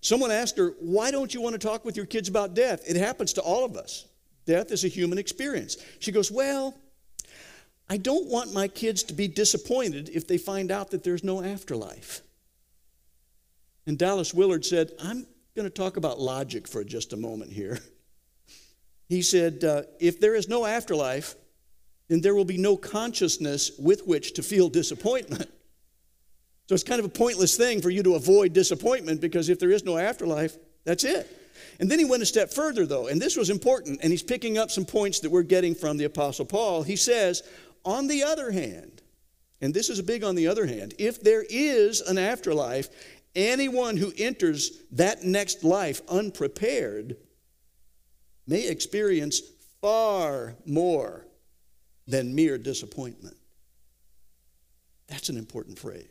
Someone 0.01 0.31
asked 0.31 0.57
her, 0.57 0.75
Why 0.79 1.11
don't 1.11 1.33
you 1.33 1.41
want 1.41 1.53
to 1.53 1.67
talk 1.67 1.85
with 1.85 1.97
your 1.97 2.05
kids 2.05 2.29
about 2.29 2.53
death? 2.53 2.83
It 2.87 2.95
happens 2.95 3.33
to 3.33 3.41
all 3.41 3.65
of 3.65 3.75
us. 3.75 4.05
Death 4.45 4.71
is 4.71 4.83
a 4.83 4.89
human 4.89 5.17
experience. 5.17 5.77
She 5.99 6.11
goes, 6.11 6.31
Well, 6.31 6.77
I 7.89 7.97
don't 7.97 8.29
want 8.29 8.53
my 8.53 8.67
kids 8.67 9.03
to 9.03 9.13
be 9.13 9.27
disappointed 9.27 10.09
if 10.09 10.27
they 10.27 10.37
find 10.37 10.71
out 10.71 10.91
that 10.91 11.03
there's 11.03 11.23
no 11.23 11.43
afterlife. 11.43 12.21
And 13.85 13.97
Dallas 13.97 14.33
Willard 14.33 14.65
said, 14.65 14.91
I'm 15.01 15.25
going 15.55 15.69
to 15.69 15.69
talk 15.69 15.97
about 15.97 16.19
logic 16.19 16.67
for 16.67 16.83
just 16.83 17.13
a 17.13 17.17
moment 17.17 17.51
here. 17.51 17.79
He 19.09 19.21
said, 19.21 19.63
uh, 19.63 19.83
If 19.99 20.19
there 20.19 20.33
is 20.33 20.47
no 20.47 20.65
afterlife, 20.65 21.35
then 22.07 22.21
there 22.21 22.33
will 22.33 22.45
be 22.45 22.57
no 22.57 22.77
consciousness 22.77 23.71
with 23.77 24.07
which 24.07 24.33
to 24.35 24.43
feel 24.43 24.69
disappointment. 24.69 25.49
So 26.69 26.75
it's 26.75 26.83
kind 26.85 26.99
of 26.99 27.05
a 27.05 27.09
pointless 27.09 27.57
thing 27.57 27.81
for 27.81 27.89
you 27.89 28.01
to 28.03 28.15
avoid 28.15 28.53
disappointment 28.53 29.19
because 29.19 29.49
if 29.49 29.59
there 29.59 29.69
is 29.69 29.83
no 29.83 29.97
afterlife, 29.97 30.55
that's 30.85 31.03
it. 31.03 31.29
And 31.77 31.91
then 31.91 31.99
he 31.99 32.05
went 32.05 32.23
a 32.23 32.25
step 32.25 32.51
further, 32.51 32.85
though, 32.85 33.07
and 33.07 33.21
this 33.21 33.35
was 33.35 33.49
important, 33.49 33.99
and 34.01 34.11
he's 34.11 34.23
picking 34.23 34.57
up 34.57 34.71
some 34.71 34.85
points 34.85 35.19
that 35.19 35.29
we're 35.29 35.43
getting 35.43 35.75
from 35.75 35.97
the 35.97 36.05
Apostle 36.05 36.45
Paul. 36.45 36.83
He 36.83 36.95
says, 36.95 37.43
on 37.83 38.07
the 38.07 38.23
other 38.23 38.49
hand, 38.49 39.01
and 39.59 39.73
this 39.73 39.89
is 39.89 39.99
a 39.99 40.03
big 40.03 40.23
on 40.23 40.35
the 40.35 40.47
other 40.47 40.65
hand, 40.65 40.93
if 40.97 41.21
there 41.21 41.43
is 41.49 41.99
an 41.99 42.17
afterlife, 42.17 42.87
anyone 43.35 43.97
who 43.97 44.13
enters 44.17 44.81
that 44.91 45.23
next 45.23 45.63
life 45.63 46.01
unprepared 46.09 47.17
may 48.47 48.67
experience 48.67 49.41
far 49.81 50.55
more 50.65 51.25
than 52.07 52.35
mere 52.35 52.57
disappointment. 52.57 53.37
That's 55.07 55.29
an 55.29 55.37
important 55.37 55.79
phrase. 55.79 56.07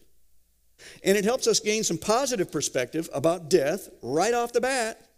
And 1.04 1.16
it 1.16 1.24
helps 1.24 1.46
us 1.46 1.60
gain 1.60 1.84
some 1.84 1.98
positive 1.98 2.50
perspective 2.50 3.08
about 3.14 3.48
death 3.48 3.88
right 4.02 4.34
off 4.34 4.52
the 4.52 4.60
bat 4.60 5.08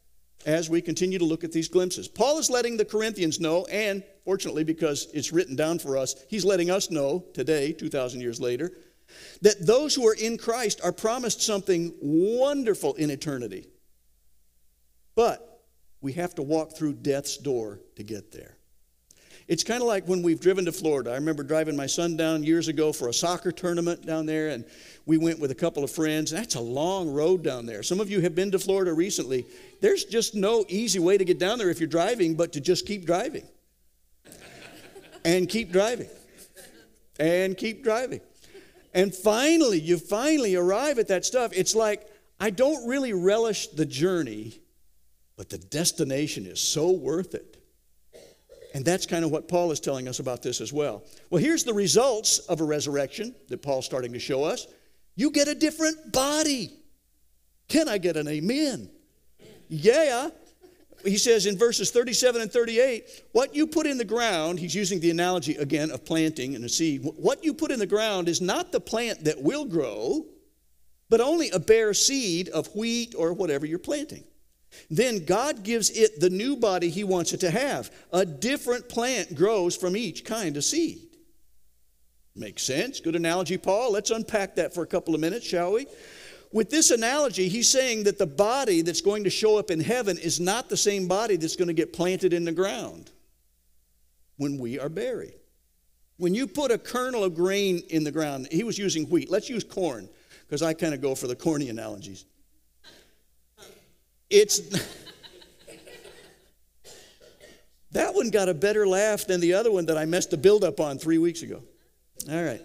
as 0.47 0.69
we 0.69 0.83
continue 0.83 1.19
to 1.19 1.25
look 1.25 1.43
at 1.43 1.53
these 1.53 1.69
glimpses. 1.69 2.07
Paul 2.07 2.39
is 2.39 2.51
letting 2.51 2.77
the 2.77 2.85
Corinthians 2.85 3.41
know, 3.41 3.65
and 3.67 4.05
fortunately, 4.25 4.65
because 4.65 5.09
it's 5.15 5.33
written 5.33 5.57
down 5.57 5.79
for 5.79 5.97
us, 5.97 6.17
he's 6.29 6.45
letting 6.45 6.71
us 6.71 6.91
know 6.91 7.25
today, 7.33 7.73
2,000 7.73 8.21
years 8.21 8.41
later, 8.41 8.73
that 9.43 9.67
those 9.67 9.95
who 9.95 10.07
are 10.07 10.15
in 10.15 10.39
Christ 10.39 10.81
are 10.83 10.93
promised 10.93 11.43
something 11.43 11.93
wonderful 12.01 12.95
in 12.95 13.11
eternity. 13.11 13.67
But 15.15 15.63
we 16.01 16.13
have 16.13 16.35
to 16.37 16.43
walk 16.43 16.77
through 16.77 16.95
death's 16.95 17.37
door 17.37 17.81
to 17.97 18.03
get 18.03 18.33
there. 18.33 18.57
It's 19.47 19.63
kind 19.63 19.83
of 19.83 19.87
like 19.87 20.09
when 20.09 20.23
we've 20.23 20.41
driven 20.41 20.65
to 20.65 20.73
Florida. 20.73 21.11
I 21.11 21.17
remember 21.17 21.43
driving 21.43 21.77
my 21.77 21.87
son 21.87 22.17
down 22.17 22.43
years 22.43 22.69
ago 22.69 22.93
for 22.93 23.09
a 23.09 23.13
soccer 23.13 23.53
tournament 23.53 24.07
down 24.07 24.25
there, 24.25 24.49
and 24.49 24.65
we 25.05 25.19
went 25.19 25.39
with 25.39 25.51
a 25.51 25.55
couple 25.55 25.85
of 25.85 25.91
friends. 25.91 26.31
That's 26.31 26.55
a 26.55 26.61
long 26.61 27.11
road 27.11 27.43
down 27.43 27.67
there. 27.67 27.83
Some 27.83 28.01
of 28.01 28.11
you 28.11 28.23
have 28.23 28.35
been 28.35 28.51
to 28.53 28.59
Florida 28.59 28.95
recently. 28.95 29.45
There's 29.83 30.05
just 30.05 30.35
no 30.35 30.65
easy 30.69 30.99
way 30.99 31.19
to 31.19 31.25
get 31.27 31.39
down 31.39 31.59
there 31.59 31.69
if 31.69 31.79
you're 31.79 31.87
driving, 31.87 32.37
but 32.37 32.55
to 32.55 32.61
just 32.61 32.87
keep 32.87 33.05
driving. 33.05 33.47
and 35.27 35.47
keep 35.47 35.73
driving. 35.73 36.09
And 37.19 37.57
keep 37.57 37.85
driving. 37.85 38.21
And 38.95 39.15
finally, 39.15 39.81
you 39.81 39.99
finally 39.99 40.55
arrive 40.55 40.99
at 40.99 41.09
that 41.09 41.25
stuff. 41.25 41.51
It's 41.53 41.75
like, 41.75 42.07
I 42.39 42.51
don't 42.51 42.89
really 42.89 43.13
relish 43.13 43.67
the 43.69 43.85
journey, 43.85 44.61
but 45.37 45.51
the 45.51 45.59
destination 45.59 46.47
is 46.47 46.61
so 46.61 46.93
worth 46.93 47.35
it. 47.35 47.57
And 48.73 48.85
that's 48.85 49.07
kind 49.07 49.25
of 49.25 49.31
what 49.31 49.47
Paul 49.47 49.71
is 49.71 49.79
telling 49.81 50.09
us 50.09 50.19
about 50.19 50.43
this 50.43 50.61
as 50.61 50.73
well. 50.73 51.05
Well, 51.31 51.43
here's 51.43 51.65
the 51.65 51.75
results 51.75 52.39
of 52.41 52.61
a 52.61 52.65
resurrection 52.65 53.35
that 53.49 53.63
Paul's 53.63 53.85
starting 53.85 54.13
to 54.13 54.19
show 54.19 54.43
us. 54.43 54.67
You 55.17 55.31
get 55.31 55.47
a 55.47 55.55
different 55.55 56.13
body. 56.13 56.73
Can 57.69 57.89
I 57.89 57.99
get 57.99 58.17
an 58.17 58.27
amen? 58.27 58.91
Yeah. 59.69 60.31
He 61.05 61.19
says 61.19 61.47
in 61.47 61.59
verses 61.59 61.91
37 61.91 62.41
and 62.41 62.51
38, 62.51 63.25
what 63.33 63.55
you 63.55 63.67
put 63.67 63.87
in 63.87 63.99
the 63.99 64.05
ground, 64.05 64.59
he's 64.59 64.75
using 64.75 65.01
the 65.01 65.11
analogy 65.11 65.55
again 65.57 65.91
of 65.91 66.05
planting 66.05 66.55
and 66.55 66.65
a 66.65 66.69
seed. 66.69 67.03
What 67.03 67.45
you 67.45 67.53
put 67.53 67.71
in 67.71 67.79
the 67.79 67.87
ground 67.87 68.29
is 68.29 68.41
not 68.41 68.73
the 68.73 68.81
plant 68.81 69.25
that 69.25 69.43
will 69.43 69.67
grow, 69.67 70.25
but 71.11 71.21
only 71.21 71.51
a 71.51 71.59
bare 71.59 71.95
seed 71.95 72.49
of 72.49 72.75
wheat 72.75 73.15
or 73.17 73.33
whatever 73.33 73.67
you're 73.67 73.79
planting. 73.79 74.25
Then 74.91 75.25
God 75.25 75.63
gives 75.63 75.91
it 75.91 76.21
the 76.21 76.31
new 76.31 76.57
body 76.57 76.91
He 76.91 77.05
wants 77.05 77.33
it 77.33 77.41
to 77.41 77.51
have. 77.51 77.91
A 78.13 78.25
different 78.25 78.89
plant 78.89 79.35
grows 79.35 79.77
from 79.77 79.97
each 79.97 80.25
kind 80.25 80.57
of 80.57 80.65
seed. 80.65 81.15
Makes 82.37 82.65
sense? 82.65 82.99
Good 82.99 83.15
analogy, 83.15 83.57
Paul. 83.57 83.93
Let's 83.93 84.11
unpack 84.11 84.57
that 84.57 84.75
for 84.75 84.83
a 84.83 84.87
couple 84.87 85.15
of 85.15 85.21
minutes, 85.21 85.47
shall 85.47 85.73
we? 85.73 85.87
With 86.55 86.71
this 86.71 86.93
analogy, 86.93 87.49
he's 87.49 87.69
saying 87.69 88.05
that 88.05 88.17
the 88.17 88.29
body 88.29 88.81
that's 88.83 89.01
going 89.01 89.25
to 89.25 89.31
show 89.31 89.59
up 89.59 89.73
in 89.73 89.81
heaven 89.81 90.17
is 90.17 90.39
not 90.39 90.69
the 90.69 90.77
same 90.77 91.09
body 91.09 91.35
that's 91.35 91.57
going 91.57 91.67
to 91.67 91.75
get 91.75 91.93
planted 91.93 92.33
in 92.33 92.45
the 92.45 92.53
ground 92.53 93.11
when 94.37 94.57
we 94.59 94.79
are 94.79 94.89
buried. 94.89 95.35
When 96.17 96.33
you 96.33 96.47
put 96.47 96.71
a 96.71 96.79
kernel 96.79 97.25
of 97.25 97.35
grain 97.35 97.83
in 97.91 98.05
the 98.05 98.13
ground, 98.13 98.47
he 98.53 98.63
was 98.63 98.79
using 98.79 99.07
wheat. 99.07 99.29
Let's 99.29 99.51
use 99.51 99.65
corn, 99.65 100.09
because 100.47 100.63
I 100.63 100.75
kind 100.75 100.95
of 100.95 101.01
go 101.01 101.17
for 101.17 101.27
the 101.27 101.35
corny 101.35 101.71
analogies. 101.71 102.25
It's 104.31 104.61
that 107.91 108.15
one 108.15 108.31
got 108.31 108.49
a 108.49 108.55
better 108.55 108.87
laugh 108.87 109.27
than 109.27 109.41
the 109.41 109.55
other 109.55 109.73
one 109.73 109.87
that 109.87 109.99
I 109.99 110.05
messed 110.05 110.31
the 110.31 110.37
build 110.37 110.63
up 110.63 110.79
on 110.79 110.99
three 110.99 111.19
weeks 111.19 111.43
ago. 111.43 111.65
All 112.31 112.45
right. 112.45 112.63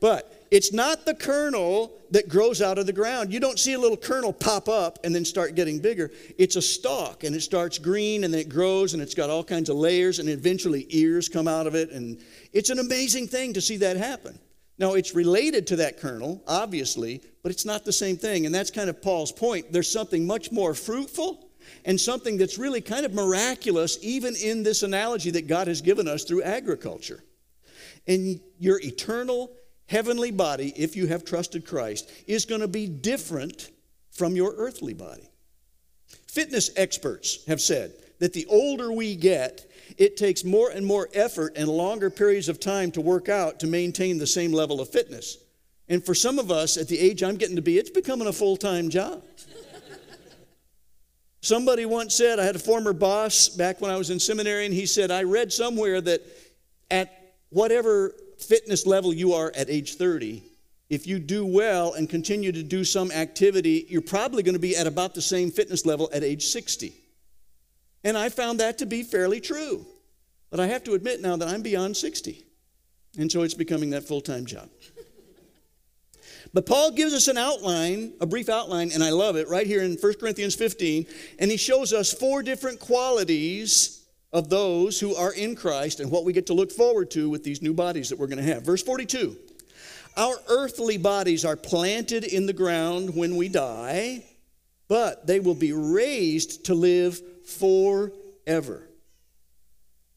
But 0.00 0.33
it's 0.54 0.72
not 0.72 1.04
the 1.04 1.14
kernel 1.14 1.92
that 2.12 2.28
grows 2.28 2.62
out 2.62 2.78
of 2.78 2.86
the 2.86 2.92
ground. 2.92 3.32
You 3.32 3.40
don't 3.40 3.58
see 3.58 3.72
a 3.72 3.78
little 3.78 3.96
kernel 3.96 4.32
pop 4.32 4.68
up 4.68 5.00
and 5.02 5.12
then 5.12 5.24
start 5.24 5.56
getting 5.56 5.80
bigger. 5.80 6.12
It's 6.38 6.54
a 6.54 6.62
stalk 6.62 7.24
and 7.24 7.34
it 7.34 7.40
starts 7.40 7.76
green 7.76 8.22
and 8.22 8.32
then 8.32 8.40
it 8.40 8.48
grows 8.48 8.94
and 8.94 9.02
it's 9.02 9.16
got 9.16 9.30
all 9.30 9.42
kinds 9.42 9.68
of 9.68 9.74
layers 9.74 10.20
and 10.20 10.28
eventually 10.28 10.86
ears 10.90 11.28
come 11.28 11.48
out 11.48 11.66
of 11.66 11.74
it. 11.74 11.90
And 11.90 12.22
it's 12.52 12.70
an 12.70 12.78
amazing 12.78 13.26
thing 13.26 13.52
to 13.54 13.60
see 13.60 13.78
that 13.78 13.96
happen. 13.96 14.38
Now, 14.78 14.94
it's 14.94 15.12
related 15.12 15.66
to 15.66 15.76
that 15.76 15.98
kernel, 15.98 16.40
obviously, 16.46 17.20
but 17.42 17.50
it's 17.50 17.64
not 17.64 17.84
the 17.84 17.92
same 17.92 18.16
thing. 18.16 18.46
And 18.46 18.54
that's 18.54 18.70
kind 18.70 18.88
of 18.88 19.02
Paul's 19.02 19.32
point. 19.32 19.72
There's 19.72 19.90
something 19.90 20.24
much 20.24 20.52
more 20.52 20.72
fruitful 20.72 21.48
and 21.84 22.00
something 22.00 22.36
that's 22.36 22.58
really 22.58 22.80
kind 22.80 23.04
of 23.04 23.12
miraculous, 23.12 23.98
even 24.02 24.36
in 24.36 24.62
this 24.62 24.84
analogy 24.84 25.32
that 25.32 25.48
God 25.48 25.66
has 25.66 25.80
given 25.80 26.06
us 26.06 26.22
through 26.22 26.44
agriculture. 26.44 27.24
And 28.06 28.38
your 28.60 28.80
eternal 28.80 29.50
heavenly 29.86 30.30
body, 30.30 30.72
if 30.76 30.96
you 30.96 31.06
have 31.06 31.24
trusted 31.24 31.66
Christ, 31.66 32.10
is 32.26 32.44
going 32.44 32.60
to 32.60 32.68
be 32.68 32.86
different 32.86 33.70
from 34.10 34.36
your 34.36 34.54
earthly 34.56 34.94
body. 34.94 35.28
Fitness 36.28 36.70
experts 36.76 37.44
have 37.46 37.60
said 37.60 37.92
that 38.18 38.32
the 38.32 38.46
older 38.46 38.92
we 38.92 39.16
get, 39.16 39.70
it 39.98 40.16
takes 40.16 40.44
more 40.44 40.70
and 40.70 40.86
more 40.86 41.08
effort 41.14 41.52
and 41.56 41.68
longer 41.68 42.10
periods 42.10 42.48
of 42.48 42.60
time 42.60 42.90
to 42.92 43.00
work 43.00 43.28
out 43.28 43.60
to 43.60 43.66
maintain 43.66 44.18
the 44.18 44.26
same 44.26 44.52
level 44.52 44.80
of 44.80 44.88
fitness. 44.88 45.38
And 45.88 46.04
for 46.04 46.14
some 46.14 46.38
of 46.38 46.50
us, 46.50 46.76
at 46.76 46.88
the 46.88 46.98
age 46.98 47.22
I'm 47.22 47.36
getting 47.36 47.56
to 47.56 47.62
be, 47.62 47.78
it's 47.78 47.90
becoming 47.90 48.28
a 48.28 48.32
full 48.32 48.56
time 48.56 48.88
job. 48.88 49.22
Somebody 51.40 51.84
once 51.84 52.14
said, 52.14 52.38
I 52.38 52.44
had 52.44 52.56
a 52.56 52.58
former 52.58 52.94
boss 52.94 53.50
back 53.50 53.82
when 53.82 53.90
I 53.90 53.98
was 53.98 54.08
in 54.08 54.18
seminary, 54.18 54.64
and 54.64 54.72
he 54.72 54.86
said, 54.86 55.10
I 55.10 55.24
read 55.24 55.52
somewhere 55.52 56.00
that 56.00 56.22
at 56.90 57.34
whatever 57.50 58.14
fitness 58.44 58.86
level 58.86 59.12
you 59.12 59.32
are 59.32 59.52
at 59.56 59.70
age 59.70 59.96
30, 59.96 60.42
if 60.90 61.06
you 61.06 61.18
do 61.18 61.44
well 61.46 61.94
and 61.94 62.08
continue 62.08 62.52
to 62.52 62.62
do 62.62 62.84
some 62.84 63.10
activity, 63.10 63.86
you're 63.88 64.02
probably 64.02 64.42
going 64.42 64.54
to 64.54 64.60
be 64.60 64.76
at 64.76 64.86
about 64.86 65.14
the 65.14 65.22
same 65.22 65.50
fitness 65.50 65.86
level 65.86 66.10
at 66.12 66.22
age 66.22 66.46
60. 66.46 66.94
And 68.04 68.18
I 68.18 68.28
found 68.28 68.60
that 68.60 68.78
to 68.78 68.86
be 68.86 69.02
fairly 69.02 69.40
true. 69.40 69.86
But 70.50 70.60
I 70.60 70.66
have 70.66 70.84
to 70.84 70.94
admit 70.94 71.20
now 71.20 71.36
that 71.36 71.48
I'm 71.48 71.62
beyond 71.62 71.96
60. 71.96 72.44
And 73.18 73.32
so 73.32 73.42
it's 73.42 73.54
becoming 73.54 73.90
that 73.90 74.04
full 74.04 74.20
time 74.20 74.44
job. 74.44 74.68
But 76.52 76.66
Paul 76.66 76.92
gives 76.92 77.12
us 77.12 77.26
an 77.26 77.36
outline, 77.36 78.12
a 78.20 78.26
brief 78.26 78.48
outline, 78.48 78.92
and 78.92 79.02
I 79.02 79.10
love 79.10 79.34
it, 79.34 79.48
right 79.48 79.66
here 79.66 79.82
in 79.82 79.96
1 79.96 80.14
Corinthians 80.20 80.54
15. 80.54 81.06
And 81.40 81.50
he 81.50 81.56
shows 81.56 81.92
us 81.92 82.12
four 82.12 82.44
different 82.44 82.78
qualities 82.78 84.03
of 84.34 84.50
those 84.50 84.98
who 84.98 85.14
are 85.14 85.32
in 85.32 85.54
Christ 85.54 86.00
and 86.00 86.10
what 86.10 86.24
we 86.24 86.32
get 86.32 86.46
to 86.46 86.54
look 86.54 86.72
forward 86.72 87.10
to 87.12 87.30
with 87.30 87.44
these 87.44 87.62
new 87.62 87.72
bodies 87.72 88.10
that 88.10 88.18
we're 88.18 88.26
going 88.26 88.44
to 88.44 88.52
have. 88.52 88.64
Verse 88.64 88.82
42 88.82 89.36
Our 90.16 90.34
earthly 90.48 90.98
bodies 90.98 91.44
are 91.44 91.56
planted 91.56 92.24
in 92.24 92.44
the 92.44 92.52
ground 92.52 93.14
when 93.14 93.36
we 93.36 93.48
die, 93.48 94.24
but 94.88 95.26
they 95.26 95.38
will 95.38 95.54
be 95.54 95.72
raised 95.72 96.66
to 96.66 96.74
live 96.74 97.22
forever. 97.46 98.82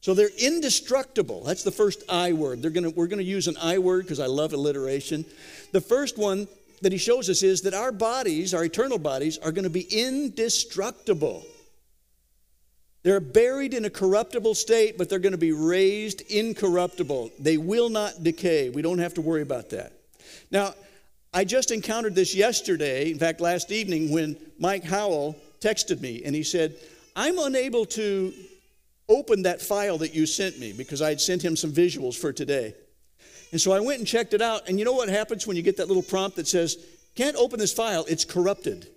So 0.00 0.14
they're 0.14 0.30
indestructible. 0.38 1.44
That's 1.44 1.62
the 1.62 1.70
first 1.70 2.02
I 2.08 2.32
word. 2.32 2.60
They're 2.60 2.70
gonna, 2.70 2.90
we're 2.90 3.06
going 3.06 3.18
to 3.18 3.24
use 3.24 3.46
an 3.46 3.56
I 3.60 3.78
word 3.78 4.04
because 4.04 4.20
I 4.20 4.26
love 4.26 4.52
alliteration. 4.52 5.24
The 5.72 5.80
first 5.80 6.18
one 6.18 6.48
that 6.82 6.92
he 6.92 6.98
shows 6.98 7.30
us 7.30 7.42
is 7.42 7.62
that 7.62 7.74
our 7.74 7.92
bodies, 7.92 8.52
our 8.54 8.64
eternal 8.64 8.98
bodies, 8.98 9.38
are 9.38 9.52
going 9.52 9.64
to 9.64 9.70
be 9.70 9.86
indestructible. 9.90 11.44
They're 13.02 13.20
buried 13.20 13.74
in 13.74 13.84
a 13.84 13.90
corruptible 13.90 14.54
state, 14.54 14.98
but 14.98 15.08
they're 15.08 15.18
going 15.18 15.32
to 15.32 15.38
be 15.38 15.52
raised 15.52 16.20
incorruptible. 16.22 17.30
They 17.38 17.56
will 17.56 17.88
not 17.88 18.22
decay. 18.22 18.70
We 18.70 18.82
don't 18.82 18.98
have 18.98 19.14
to 19.14 19.20
worry 19.20 19.42
about 19.42 19.70
that. 19.70 19.92
Now, 20.50 20.74
I 21.32 21.44
just 21.44 21.70
encountered 21.70 22.14
this 22.14 22.34
yesterday, 22.34 23.10
in 23.10 23.18
fact, 23.18 23.40
last 23.40 23.70
evening, 23.70 24.10
when 24.10 24.36
Mike 24.58 24.82
Howell 24.82 25.36
texted 25.60 26.00
me 26.00 26.22
and 26.24 26.34
he 26.34 26.42
said, 26.42 26.74
I'm 27.14 27.38
unable 27.38 27.84
to 27.86 28.32
open 29.08 29.42
that 29.42 29.62
file 29.62 29.98
that 29.98 30.14
you 30.14 30.26
sent 30.26 30.58
me 30.58 30.72
because 30.72 31.00
I 31.00 31.10
had 31.10 31.20
sent 31.20 31.42
him 31.42 31.56
some 31.56 31.72
visuals 31.72 32.16
for 32.16 32.32
today. 32.32 32.74
And 33.52 33.60
so 33.60 33.72
I 33.72 33.80
went 33.80 33.98
and 33.98 34.06
checked 34.06 34.34
it 34.34 34.42
out. 34.42 34.68
And 34.68 34.78
you 34.78 34.84
know 34.84 34.92
what 34.92 35.08
happens 35.08 35.46
when 35.46 35.56
you 35.56 35.62
get 35.62 35.76
that 35.78 35.88
little 35.88 36.02
prompt 36.02 36.36
that 36.36 36.48
says, 36.48 36.76
can't 37.14 37.36
open 37.36 37.58
this 37.58 37.72
file, 37.72 38.04
it's 38.08 38.24
corrupted 38.24 38.88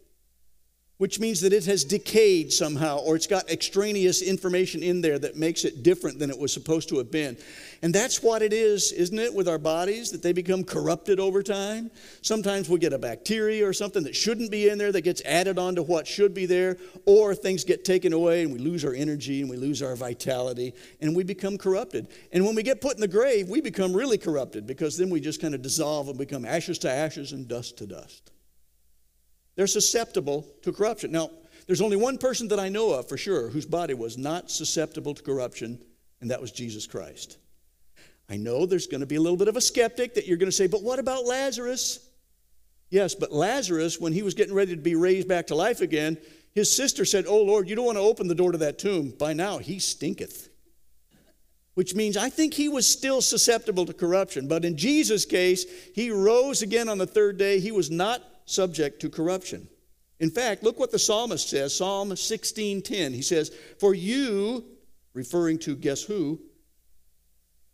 which 1.02 1.20
means 1.20 1.42
that 1.42 1.52
it 1.52 1.66
has 1.66 1.84
decayed 1.84 2.54
somehow 2.54 3.00
or 3.00 3.16
it's 3.16 3.26
got 3.26 3.50
extraneous 3.50 4.22
information 4.22 4.84
in 4.84 5.02
there 5.02 5.18
that 5.18 5.36
makes 5.36 5.66
it 5.66 5.82
different 5.82 6.20
than 6.20 6.30
it 6.30 6.38
was 6.38 6.54
supposed 6.54 6.88
to 6.88 7.00
have 7.00 7.10
been. 7.10 7.36
And 7.82 7.92
that's 7.92 8.22
what 8.22 8.44
it 8.44 8.54
is, 8.54 8.92
isn't 8.92 9.18
it, 9.18 9.34
with 9.34 9.48
our 9.48 9.58
bodies, 9.58 10.12
that 10.12 10.22
they 10.22 10.32
become 10.32 10.64
corrupted 10.64 11.20
over 11.20 11.42
time? 11.42 11.90
Sometimes 12.22 12.70
we 12.70 12.78
get 12.78 12.94
a 12.94 13.00
bacteria 13.00 13.68
or 13.68 13.74
something 13.74 14.04
that 14.04 14.16
shouldn't 14.16 14.52
be 14.52 14.70
in 14.70 14.78
there 14.78 14.92
that 14.92 15.02
gets 15.02 15.24
added 15.26 15.58
on 15.58 15.74
to 15.74 15.82
what 15.82 16.06
should 16.06 16.36
be 16.36 16.46
there, 16.46 16.78
or 17.08 17.34
things 17.34 17.64
get 17.64 17.84
taken 17.84 18.14
away 18.14 18.44
and 18.44 18.54
we 18.54 18.60
lose 18.60 18.86
our 18.86 18.94
energy 18.94 19.42
and 19.42 19.50
we 19.50 19.58
lose 19.58 19.82
our 19.82 19.96
vitality 19.96 20.72
and 21.02 21.16
we 21.16 21.24
become 21.24 21.58
corrupted. 21.58 22.10
And 22.32 22.46
when 22.46 22.54
we 22.54 22.62
get 22.62 22.80
put 22.80 22.94
in 22.94 23.02
the 23.02 23.08
grave, 23.08 23.50
we 23.50 23.60
become 23.60 23.92
really 23.92 24.20
corrupted 24.20 24.68
because 24.68 25.00
then 25.00 25.10
we 25.10 25.20
just 25.20 25.42
kind 25.42 25.56
of 25.56 25.64
dissolve 25.64 26.10
and 26.10 26.18
become 26.20 26.46
ashes 26.46 26.78
to 26.78 26.92
ashes 26.92 27.32
and 27.32 27.48
dust 27.48 27.80
to 27.80 27.88
dust. 27.88 28.32
They're 29.56 29.68
susceptible 29.68 30.48
to 30.64 30.72
corruption. 30.72 31.12
Now, 31.12 31.30
there's 31.68 31.82
only 31.82 31.98
one 31.98 32.18
person 32.18 32.48
that 32.50 32.60
I 32.60 32.70
know 32.70 32.94
of 32.94 33.08
for 33.08 33.18
sure 33.18 33.50
whose 33.50 33.66
body 33.66 33.94
was 33.94 34.18
not 34.18 34.50
susceptible 34.50 35.14
to 35.14 35.24
corruption, 35.24 35.80
and 36.20 36.32
that 36.32 36.42
was 36.42 36.52
Jesus 36.52 36.88
Christ. 36.88 37.38
I 38.30 38.38
know 38.38 38.66
there's 38.66 38.88
going 38.88 39.02
to 39.02 39.08
be 39.08 39.18
a 39.18 39.22
little 39.22 39.38
bit 39.38 39.48
of 39.48 39.58
a 39.58 39.62
skeptic 39.62 40.14
that 40.16 40.26
you're 40.26 40.38
going 40.38 40.50
to 40.50 40.56
say, 40.56 40.68
but 40.68 40.84
what 40.84 41.00
about 41.00 41.26
Lazarus? 41.26 42.08
Yes, 42.90 43.16
but 43.16 43.32
Lazarus, 43.32 44.00
when 44.00 44.14
he 44.14 44.22
was 44.22 44.34
getting 44.34 44.54
ready 44.54 44.76
to 44.76 44.82
be 44.82 44.96
raised 44.96 45.28
back 45.28 45.48
to 45.48 45.56
life 45.56 45.82
again, 45.82 46.18
his 46.54 46.70
sister 46.70 47.06
said, 47.06 47.26
Oh 47.26 47.42
Lord, 47.42 47.70
you 47.70 47.76
don't 47.76 47.86
want 47.86 47.98
to 47.98 48.04
open 48.04 48.28
the 48.28 48.36
door 48.36 48.52
to 48.52 48.58
that 48.60 48.80
tomb. 48.80 49.14
By 49.18 49.34
now, 49.34 49.58
he 49.58 49.80
stinketh. 49.80 50.50
Which 51.74 51.96
means 51.96 52.18
I 52.18 52.30
think 52.30 52.54
he 52.54 52.68
was 52.68 52.86
still 52.86 53.22
susceptible 53.22 53.86
to 53.86 53.94
corruption. 53.94 54.50
But 54.50 54.66
in 54.66 54.76
Jesus' 54.76 55.26
case, 55.26 55.66
he 55.96 56.12
rose 56.12 56.62
again 56.62 56.90
on 56.90 56.98
the 56.98 57.08
third 57.08 57.38
day. 57.38 57.62
He 57.62 57.72
was 57.72 57.90
not 57.90 58.22
subject 58.52 59.02
to 59.02 59.10
corruption. 59.10 59.68
In 60.20 60.30
fact, 60.30 60.64
look 60.64 60.80
what 60.80 60.92
the 60.92 61.00
psalmist 61.00 61.50
says, 61.50 61.76
Psalm 61.76 62.16
16:10. 62.16 63.14
He 63.14 63.22
says, 63.22 63.52
"For 63.80 63.94
you, 63.94 64.66
referring 65.14 65.58
to 65.60 65.76
guess 65.76 66.04
who, 66.04 66.42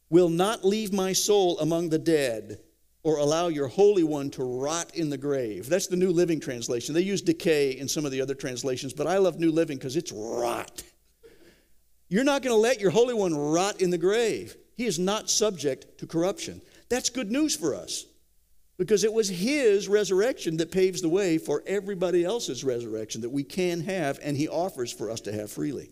will 0.10 0.30
not 0.30 0.64
leave 0.64 0.94
my 0.94 1.14
soul 1.14 1.60
among 1.60 1.90
the 1.90 2.00
dead." 2.00 2.60
or 3.04 3.20
allow 3.20 3.48
your 3.48 3.70
Holy 3.70 4.04
One 4.04 4.30
to 4.32 4.44
rot 4.44 4.94
in 4.94 5.10
the 5.10 5.18
grave. 5.18 5.70
That's 5.70 5.88
the 5.88 5.96
New 5.96 6.12
Living 6.12 6.42
Translation. 6.42 6.94
They 6.94 7.00
use 7.00 7.22
decay 7.22 7.72
in 7.72 7.88
some 7.88 8.04
of 8.04 8.12
the 8.12 8.20
other 8.20 8.36
translations, 8.36 8.92
but 8.92 9.08
I 9.08 9.18
love 9.18 9.40
New 9.40 9.50
Living 9.50 9.78
because 9.78 9.96
it's 9.96 10.12
rot. 10.12 10.84
You're 12.10 12.26
not 12.26 12.42
going 12.42 12.54
to 12.54 12.60
let 12.60 12.82
your 12.82 12.92
Holy 12.92 13.14
One 13.14 13.34
rot 13.34 13.82
in 13.82 13.92
the 13.92 13.98
grave. 13.98 14.58
He 14.76 14.86
is 14.86 15.00
not 15.00 15.30
subject 15.30 16.00
to 16.00 16.06
corruption. 16.06 16.62
That's 16.90 17.10
good 17.10 17.32
news 17.32 17.56
for 17.56 17.76
us 17.76 18.06
because 18.78 19.04
it 19.04 19.12
was 19.12 19.28
his 19.28 19.88
resurrection 19.88 20.58
that 20.58 20.72
paves 20.72 21.02
the 21.02 21.10
way 21.10 21.38
for 21.38 21.64
everybody 21.66 22.24
else's 22.24 22.64
resurrection 22.64 23.22
that 23.22 23.30
we 23.30 23.44
can 23.44 23.82
have 23.82 24.20
and 24.22 24.38
he 24.38 24.48
offers 24.48 24.92
for 24.92 25.10
us 25.10 25.22
to 25.22 25.32
have 25.32 25.52
freely. 25.52 25.90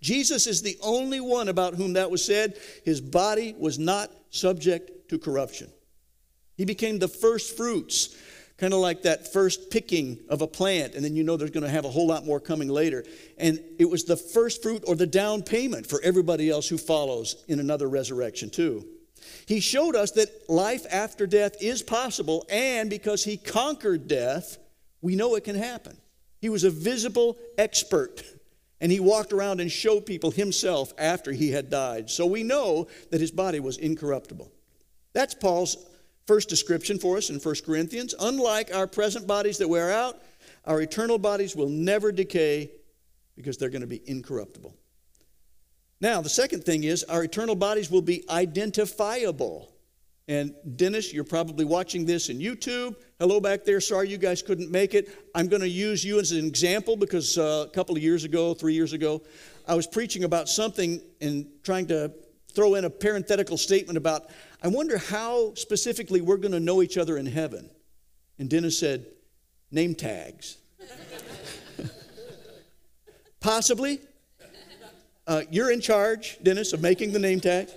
Jesus 0.00 0.46
is 0.46 0.62
the 0.62 0.78
only 0.82 1.20
one 1.20 1.48
about 1.48 1.74
whom 1.74 1.92
that 1.92 2.10
was 2.10 2.24
said. 2.24 2.58
His 2.84 3.00
body 3.00 3.54
was 3.58 3.78
not 3.78 4.10
subject 4.30 5.10
to 5.10 5.18
corruption. 5.18 5.70
He 6.56 6.64
became 6.64 6.98
the 6.98 7.08
first 7.08 7.56
fruits, 7.56 8.16
kind 8.56 8.74
of 8.74 8.80
like 8.80 9.02
that 9.02 9.32
first 9.32 9.70
picking 9.70 10.18
of 10.28 10.42
a 10.42 10.46
plant, 10.46 10.94
and 10.94 11.04
then 11.04 11.14
you 11.14 11.22
know 11.22 11.36
there's 11.36 11.52
going 11.52 11.64
to 11.64 11.70
have 11.70 11.84
a 11.84 11.90
whole 11.90 12.08
lot 12.08 12.26
more 12.26 12.40
coming 12.40 12.68
later. 12.68 13.04
And 13.38 13.60
it 13.78 13.88
was 13.88 14.04
the 14.04 14.16
first 14.16 14.62
fruit 14.62 14.82
or 14.86 14.96
the 14.96 15.06
down 15.06 15.42
payment 15.42 15.86
for 15.86 16.00
everybody 16.02 16.50
else 16.50 16.68
who 16.68 16.78
follows 16.78 17.44
in 17.46 17.60
another 17.60 17.88
resurrection, 17.88 18.50
too. 18.50 18.84
He 19.46 19.60
showed 19.60 19.96
us 19.96 20.12
that 20.12 20.48
life 20.48 20.86
after 20.90 21.26
death 21.26 21.56
is 21.60 21.82
possible, 21.82 22.46
and 22.50 22.90
because 22.90 23.24
he 23.24 23.36
conquered 23.36 24.08
death, 24.08 24.58
we 25.00 25.16
know 25.16 25.34
it 25.34 25.44
can 25.44 25.56
happen. 25.56 25.96
He 26.40 26.48
was 26.48 26.64
a 26.64 26.70
visible 26.70 27.36
expert, 27.56 28.22
and 28.80 28.92
he 28.92 29.00
walked 29.00 29.32
around 29.32 29.60
and 29.60 29.70
showed 29.70 30.06
people 30.06 30.30
himself 30.30 30.92
after 30.98 31.32
he 31.32 31.50
had 31.50 31.70
died. 31.70 32.10
So 32.10 32.26
we 32.26 32.42
know 32.42 32.88
that 33.10 33.20
his 33.20 33.30
body 33.30 33.60
was 33.60 33.78
incorruptible. 33.78 34.50
That's 35.12 35.34
Paul's 35.34 35.76
first 36.26 36.48
description 36.48 36.98
for 36.98 37.16
us 37.16 37.30
in 37.30 37.40
1 37.40 37.54
Corinthians. 37.64 38.14
Unlike 38.20 38.74
our 38.74 38.86
present 38.86 39.26
bodies 39.26 39.58
that 39.58 39.68
wear 39.68 39.90
out, 39.90 40.20
our 40.64 40.80
eternal 40.80 41.18
bodies 41.18 41.56
will 41.56 41.70
never 41.70 42.12
decay 42.12 42.70
because 43.34 43.56
they're 43.56 43.70
going 43.70 43.80
to 43.80 43.86
be 43.86 44.02
incorruptible. 44.06 44.74
Now, 46.00 46.20
the 46.20 46.28
second 46.28 46.64
thing 46.64 46.84
is 46.84 47.02
our 47.04 47.24
eternal 47.24 47.56
bodies 47.56 47.90
will 47.90 48.02
be 48.02 48.24
identifiable. 48.30 49.72
And 50.28 50.54
Dennis, 50.76 51.12
you're 51.12 51.24
probably 51.24 51.64
watching 51.64 52.04
this 52.04 52.28
in 52.28 52.38
YouTube. 52.38 52.94
Hello 53.18 53.40
back 53.40 53.64
there. 53.64 53.80
Sorry 53.80 54.08
you 54.08 54.18
guys 54.18 54.42
couldn't 54.42 54.70
make 54.70 54.94
it. 54.94 55.08
I'm 55.34 55.48
going 55.48 55.62
to 55.62 55.68
use 55.68 56.04
you 56.04 56.20
as 56.20 56.32
an 56.32 56.46
example 56.46 56.96
because 56.96 57.38
uh, 57.38 57.64
a 57.66 57.70
couple 57.70 57.96
of 57.96 58.02
years 58.02 58.24
ago, 58.24 58.54
three 58.54 58.74
years 58.74 58.92
ago, 58.92 59.22
I 59.66 59.74
was 59.74 59.86
preaching 59.86 60.24
about 60.24 60.48
something 60.48 61.00
and 61.20 61.46
trying 61.62 61.86
to 61.86 62.12
throw 62.52 62.74
in 62.74 62.84
a 62.84 62.90
parenthetical 62.90 63.56
statement 63.56 63.96
about, 63.96 64.30
I 64.62 64.68
wonder 64.68 64.98
how 64.98 65.54
specifically 65.54 66.20
we're 66.20 66.36
going 66.36 66.52
to 66.52 66.60
know 66.60 66.82
each 66.82 66.98
other 66.98 67.16
in 67.16 67.26
heaven. 67.26 67.70
And 68.38 68.50
Dennis 68.50 68.78
said, 68.78 69.06
name 69.70 69.94
tags. 69.94 70.58
Possibly. 73.40 74.00
Uh, 75.28 75.42
you're 75.50 75.70
in 75.70 75.80
charge, 75.82 76.38
Dennis, 76.42 76.72
of 76.72 76.80
making 76.80 77.12
the 77.12 77.18
name 77.18 77.38
tag. 77.38 77.68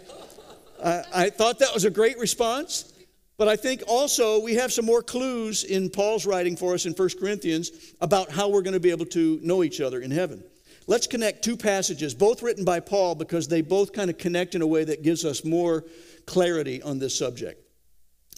Uh, 0.81 1.03
I 1.13 1.29
thought 1.29 1.59
that 1.59 1.73
was 1.73 1.83
a 1.83 1.89
great 1.89 2.17
response. 2.17 2.93
But 3.37 3.49
I 3.49 3.55
think 3.55 3.83
also 3.87 4.39
we 4.39 4.53
have 4.53 4.71
some 4.71 4.85
more 4.85 5.01
clues 5.01 5.63
in 5.63 5.89
Paul's 5.89 6.25
writing 6.25 6.55
for 6.55 6.75
us 6.75 6.85
in 6.85 6.93
1 6.93 7.09
Corinthians 7.19 7.71
about 7.99 8.31
how 8.31 8.49
we're 8.49 8.61
going 8.61 8.75
to 8.75 8.79
be 8.79 8.91
able 8.91 9.07
to 9.07 9.39
know 9.41 9.63
each 9.63 9.81
other 9.81 9.99
in 9.99 10.11
heaven. 10.11 10.43
Let's 10.87 11.07
connect 11.07 11.43
two 11.43 11.57
passages, 11.57 12.13
both 12.13 12.41
written 12.41 12.63
by 12.63 12.79
Paul, 12.79 13.15
because 13.15 13.47
they 13.47 13.61
both 13.61 13.93
kind 13.93 14.09
of 14.09 14.17
connect 14.17 14.55
in 14.55 14.61
a 14.61 14.67
way 14.67 14.83
that 14.83 15.01
gives 15.01 15.25
us 15.25 15.43
more 15.43 15.83
clarity 16.25 16.81
on 16.83 16.99
this 16.99 17.17
subject. 17.17 17.67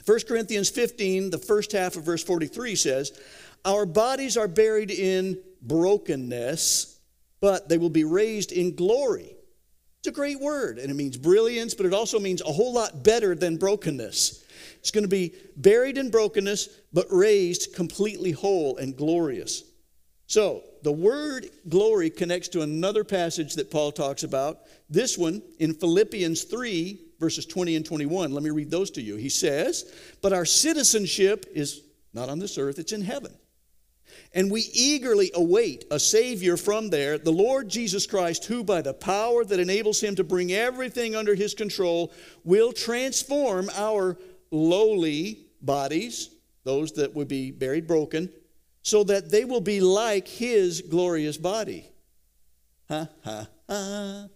1 0.05 0.19
Corinthians 0.27 0.69
15, 0.69 1.29
the 1.29 1.37
first 1.37 1.71
half 1.73 1.97
of 1.97 2.03
verse 2.03 2.23
43 2.23 2.75
says, 2.75 3.19
Our 3.63 3.85
bodies 3.85 4.37
are 4.37 4.47
buried 4.47 4.89
in 4.89 5.37
brokenness 5.61 6.92
but 7.43 7.67
they 7.67 7.77
will 7.77 7.89
be 7.89 8.05
raised 8.05 8.53
in 8.53 8.73
glory. 8.73 9.35
It's 9.99 10.07
a 10.07 10.13
great 10.13 10.39
word, 10.39 10.79
and 10.79 10.89
it 10.89 10.93
means 10.93 11.17
brilliance, 11.17 11.73
but 11.73 11.85
it 11.85 11.93
also 11.93 12.17
means 12.17 12.41
a 12.41 12.45
whole 12.45 12.73
lot 12.73 13.03
better 13.03 13.35
than 13.35 13.57
brokenness. 13.57 14.45
It's 14.79 14.91
going 14.91 15.03
to 15.03 15.09
be 15.09 15.33
buried 15.57 15.97
in 15.97 16.09
brokenness, 16.09 16.69
but 16.93 17.05
raised 17.09 17.75
completely 17.75 18.31
whole 18.31 18.77
and 18.77 18.95
glorious. 18.95 19.65
So, 20.25 20.63
the 20.83 20.93
word 20.93 21.47
glory 21.67 22.09
connects 22.09 22.47
to 22.49 22.61
another 22.61 23.03
passage 23.03 23.55
that 23.55 23.69
Paul 23.69 23.91
talks 23.91 24.23
about. 24.23 24.59
This 24.89 25.17
one 25.17 25.41
in 25.59 25.73
Philippians 25.73 26.45
3, 26.45 26.97
verses 27.19 27.45
20 27.45 27.75
and 27.75 27.85
21. 27.85 28.31
Let 28.31 28.41
me 28.41 28.51
read 28.51 28.71
those 28.71 28.89
to 28.91 29.01
you. 29.01 29.17
He 29.17 29.27
says, 29.27 29.93
But 30.21 30.31
our 30.31 30.45
citizenship 30.45 31.45
is 31.53 31.81
not 32.13 32.29
on 32.29 32.39
this 32.39 32.57
earth, 32.57 32.79
it's 32.79 32.93
in 32.93 33.01
heaven. 33.01 33.33
And 34.33 34.51
we 34.51 34.61
eagerly 34.73 35.31
await 35.35 35.85
a 35.91 35.99
Savior 35.99 36.57
from 36.57 36.89
there, 36.89 37.17
the 37.17 37.31
Lord 37.31 37.69
Jesus 37.69 38.07
Christ, 38.07 38.45
who, 38.45 38.63
by 38.63 38.81
the 38.81 38.93
power 38.93 39.45
that 39.45 39.59
enables 39.59 40.01
him 40.01 40.15
to 40.15 40.23
bring 40.23 40.51
everything 40.51 41.15
under 41.15 41.35
his 41.35 41.53
control, 41.53 42.11
will 42.43 42.73
transform 42.73 43.69
our 43.75 44.17
lowly 44.51 45.45
bodies, 45.61 46.29
those 46.63 46.93
that 46.93 47.13
would 47.15 47.27
be 47.27 47.51
buried 47.51 47.87
broken, 47.87 48.29
so 48.81 49.03
that 49.03 49.31
they 49.31 49.45
will 49.45 49.61
be 49.61 49.79
like 49.79 50.27
his 50.27 50.81
glorious 50.81 51.37
body. 51.37 51.85
Ha, 52.89 53.07
ha, 53.23 53.47
ha. 53.69 54.27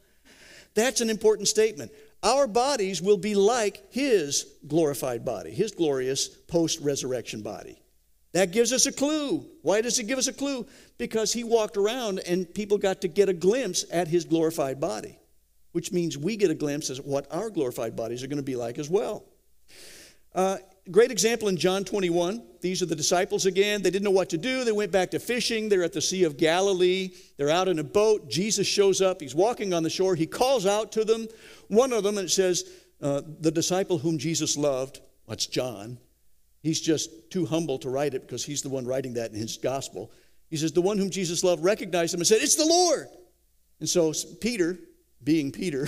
That's 0.74 1.02
an 1.02 1.10
important 1.10 1.48
statement. 1.48 1.92
Our 2.24 2.48
bodies 2.48 3.02
will 3.02 3.18
be 3.18 3.36
like 3.36 3.92
his 3.92 4.46
glorified 4.68 5.24
body, 5.26 5.52
his 5.52 5.72
glorious 5.72 6.28
post 6.28 6.80
resurrection 6.82 7.42
body. 7.42 7.82
That 8.38 8.52
gives 8.52 8.72
us 8.72 8.86
a 8.86 8.92
clue. 8.92 9.44
Why 9.64 9.82
does 9.82 9.98
it 9.98 10.04
give 10.04 10.20
us 10.20 10.28
a 10.28 10.34
clue? 10.34 10.68
Because 11.00 11.34
he 11.34 11.44
walked 11.44 11.76
around 11.76 12.20
and 12.20 12.54
people 12.54 12.78
got 12.78 13.02
to 13.02 13.08
get 13.08 13.30
a 13.30 13.34
glimpse 13.34 13.84
at 13.92 14.08
his 14.08 14.26
glorified 14.26 14.80
body, 14.80 15.18
which 15.72 15.92
means 15.92 16.20
we 16.20 16.38
get 16.38 16.52
a 16.52 16.54
glimpse 16.54 16.92
at 16.92 17.04
what 17.04 17.26
our 17.32 17.50
glorified 17.50 17.96
bodies 17.96 18.22
are 18.24 18.28
going 18.28 18.38
to 18.38 18.44
be 18.44 18.56
like 18.56 18.78
as 18.78 18.92
well. 18.92 19.26
Uh, 20.36 20.58
great 20.92 21.10
example 21.10 21.48
in 21.48 21.58
John 21.58 21.84
21. 21.84 22.44
These 22.62 22.84
are 22.84 22.86
the 22.86 22.96
disciples 22.96 23.48
again. 23.48 23.82
They 23.82 23.90
didn't 23.90 24.06
know 24.06 24.12
what 24.12 24.30
to 24.30 24.38
do. 24.38 24.64
They 24.64 24.72
went 24.72 24.92
back 24.92 25.10
to 25.12 25.20
fishing. 25.20 25.68
They're 25.68 25.82
at 25.82 25.94
the 25.94 26.00
Sea 26.00 26.24
of 26.24 26.38
Galilee. 26.38 27.16
They're 27.38 27.50
out 27.50 27.68
in 27.68 27.80
a 27.80 27.84
boat. 27.84 28.30
Jesus 28.30 28.68
shows 28.68 29.02
up. 29.02 29.20
He's 29.20 29.34
walking 29.34 29.74
on 29.74 29.82
the 29.82 29.90
shore. 29.90 30.14
He 30.14 30.28
calls 30.28 30.68
out 30.68 30.92
to 30.92 31.04
them. 31.04 31.28
One 31.70 31.92
of 31.92 32.04
them, 32.04 32.20
and 32.20 32.28
it 32.28 32.32
says, 32.32 32.70
uh, 33.02 33.24
the 33.40 33.50
disciple 33.50 33.98
whom 33.98 34.20
Jesus 34.20 34.56
loved, 34.56 35.02
that's 35.28 35.48
John. 35.48 35.98
He's 36.62 36.82
just 36.82 37.32
too 37.32 37.46
humble 37.46 37.78
to 37.80 37.90
write 37.90 38.14
it 38.14 38.22
because 38.22 38.44
he's 38.44 38.62
the 38.62 38.70
one 38.70 38.86
writing 38.86 39.14
that 39.14 39.32
in 39.32 39.38
his 39.38 39.58
gospel. 39.58 40.12
He 40.50 40.58
says, 40.58 40.72
The 40.72 40.82
one 40.82 40.98
whom 40.98 41.10
Jesus 41.10 41.44
loved 41.44 41.64
recognized 41.64 42.14
him 42.14 42.20
and 42.20 42.28
said, 42.28 42.42
It's 42.42 42.56
the 42.56 42.66
Lord. 42.66 43.08
And 43.80 43.88
so 43.88 44.14
Peter, 44.42 44.78
being 45.24 45.52
Peter, 45.52 45.88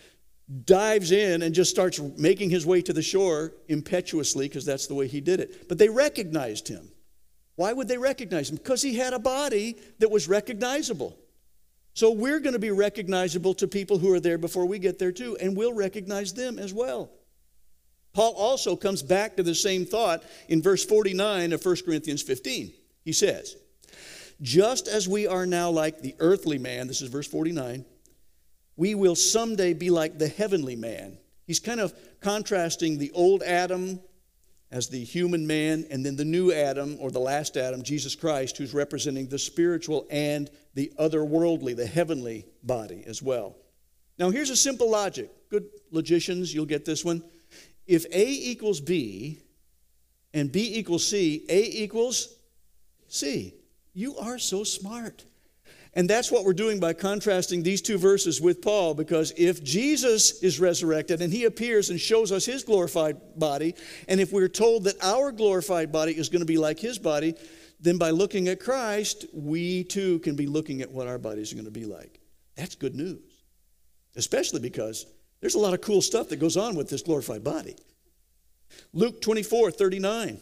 dives 0.64 1.12
in 1.12 1.42
and 1.42 1.54
just 1.54 1.70
starts 1.70 2.00
making 2.18 2.50
his 2.50 2.66
way 2.66 2.82
to 2.82 2.92
the 2.92 3.02
shore 3.02 3.54
impetuously 3.68 4.48
because 4.48 4.64
that's 4.64 4.88
the 4.88 4.94
way 4.94 5.06
he 5.06 5.20
did 5.20 5.40
it. 5.40 5.68
But 5.68 5.78
they 5.78 5.88
recognized 5.88 6.66
him. 6.66 6.90
Why 7.56 7.72
would 7.72 7.88
they 7.88 7.98
recognize 7.98 8.50
him? 8.50 8.56
Because 8.56 8.82
he 8.82 8.96
had 8.96 9.12
a 9.12 9.18
body 9.18 9.76
that 9.98 10.10
was 10.10 10.28
recognizable. 10.28 11.16
So 11.92 12.10
we're 12.10 12.40
going 12.40 12.54
to 12.54 12.58
be 12.58 12.70
recognizable 12.70 13.54
to 13.54 13.68
people 13.68 13.98
who 13.98 14.12
are 14.12 14.20
there 14.20 14.38
before 14.38 14.66
we 14.66 14.78
get 14.78 14.98
there 14.98 15.12
too, 15.12 15.36
and 15.40 15.56
we'll 15.56 15.72
recognize 15.72 16.32
them 16.32 16.58
as 16.58 16.72
well. 16.72 17.10
Paul 18.12 18.32
also 18.34 18.76
comes 18.76 19.02
back 19.02 19.36
to 19.36 19.42
the 19.42 19.54
same 19.54 19.86
thought 19.86 20.24
in 20.48 20.62
verse 20.62 20.84
49 20.84 21.52
of 21.52 21.64
1 21.64 21.76
Corinthians 21.84 22.22
15. 22.22 22.72
He 23.04 23.12
says, 23.12 23.56
Just 24.42 24.88
as 24.88 25.08
we 25.08 25.26
are 25.26 25.46
now 25.46 25.70
like 25.70 26.00
the 26.00 26.16
earthly 26.18 26.58
man, 26.58 26.88
this 26.88 27.02
is 27.02 27.08
verse 27.08 27.28
49, 27.28 27.84
we 28.76 28.94
will 28.94 29.14
someday 29.14 29.74
be 29.74 29.90
like 29.90 30.18
the 30.18 30.28
heavenly 30.28 30.76
man. 30.76 31.18
He's 31.46 31.60
kind 31.60 31.80
of 31.80 31.94
contrasting 32.20 32.98
the 32.98 33.10
old 33.12 33.42
Adam 33.42 34.00
as 34.70 34.88
the 34.88 35.02
human 35.02 35.46
man 35.46 35.84
and 35.90 36.06
then 36.06 36.16
the 36.16 36.24
new 36.24 36.52
Adam 36.52 36.96
or 37.00 37.10
the 37.10 37.18
last 37.18 37.56
Adam, 37.56 37.82
Jesus 37.82 38.14
Christ, 38.14 38.56
who's 38.56 38.72
representing 38.72 39.26
the 39.26 39.38
spiritual 39.38 40.06
and 40.10 40.48
the 40.74 40.92
otherworldly, 40.98 41.76
the 41.76 41.86
heavenly 41.86 42.46
body 42.62 43.02
as 43.06 43.20
well. 43.20 43.56
Now, 44.18 44.30
here's 44.30 44.50
a 44.50 44.56
simple 44.56 44.90
logic. 44.90 45.30
Good 45.48 45.66
logicians, 45.90 46.54
you'll 46.54 46.66
get 46.66 46.84
this 46.84 47.04
one. 47.04 47.22
If 47.90 48.06
A 48.12 48.24
equals 48.24 48.80
B 48.80 49.40
and 50.32 50.52
B 50.52 50.78
equals 50.78 51.04
C, 51.04 51.44
A 51.48 51.60
equals 51.60 52.32
C. 53.08 53.52
You 53.94 54.16
are 54.16 54.38
so 54.38 54.62
smart. 54.62 55.24
And 55.94 56.08
that's 56.08 56.30
what 56.30 56.44
we're 56.44 56.52
doing 56.52 56.78
by 56.78 56.92
contrasting 56.92 57.64
these 57.64 57.82
two 57.82 57.98
verses 57.98 58.40
with 58.40 58.62
Paul, 58.62 58.94
because 58.94 59.32
if 59.36 59.64
Jesus 59.64 60.40
is 60.40 60.60
resurrected 60.60 61.20
and 61.20 61.32
he 61.32 61.46
appears 61.46 61.90
and 61.90 62.00
shows 62.00 62.30
us 62.30 62.46
his 62.46 62.62
glorified 62.62 63.16
body, 63.34 63.74
and 64.06 64.20
if 64.20 64.32
we're 64.32 64.46
told 64.46 64.84
that 64.84 65.02
our 65.02 65.32
glorified 65.32 65.90
body 65.90 66.12
is 66.12 66.28
going 66.28 66.42
to 66.42 66.46
be 66.46 66.58
like 66.58 66.78
his 66.78 66.96
body, 66.96 67.34
then 67.80 67.98
by 67.98 68.10
looking 68.10 68.46
at 68.46 68.60
Christ, 68.60 69.24
we 69.32 69.82
too 69.82 70.20
can 70.20 70.36
be 70.36 70.46
looking 70.46 70.80
at 70.80 70.92
what 70.92 71.08
our 71.08 71.18
bodies 71.18 71.50
are 71.50 71.56
going 71.56 71.64
to 71.64 71.72
be 71.72 71.86
like. 71.86 72.20
That's 72.54 72.76
good 72.76 72.94
news, 72.94 73.42
especially 74.14 74.60
because 74.60 75.06
there's 75.40 75.54
a 75.54 75.58
lot 75.58 75.74
of 75.74 75.80
cool 75.80 76.02
stuff 76.02 76.28
that 76.28 76.36
goes 76.36 76.56
on 76.56 76.74
with 76.74 76.88
this 76.88 77.02
glorified 77.02 77.42
body. 77.42 77.76
Luke 78.92 79.20
24, 79.20 79.70
39. 79.70 80.40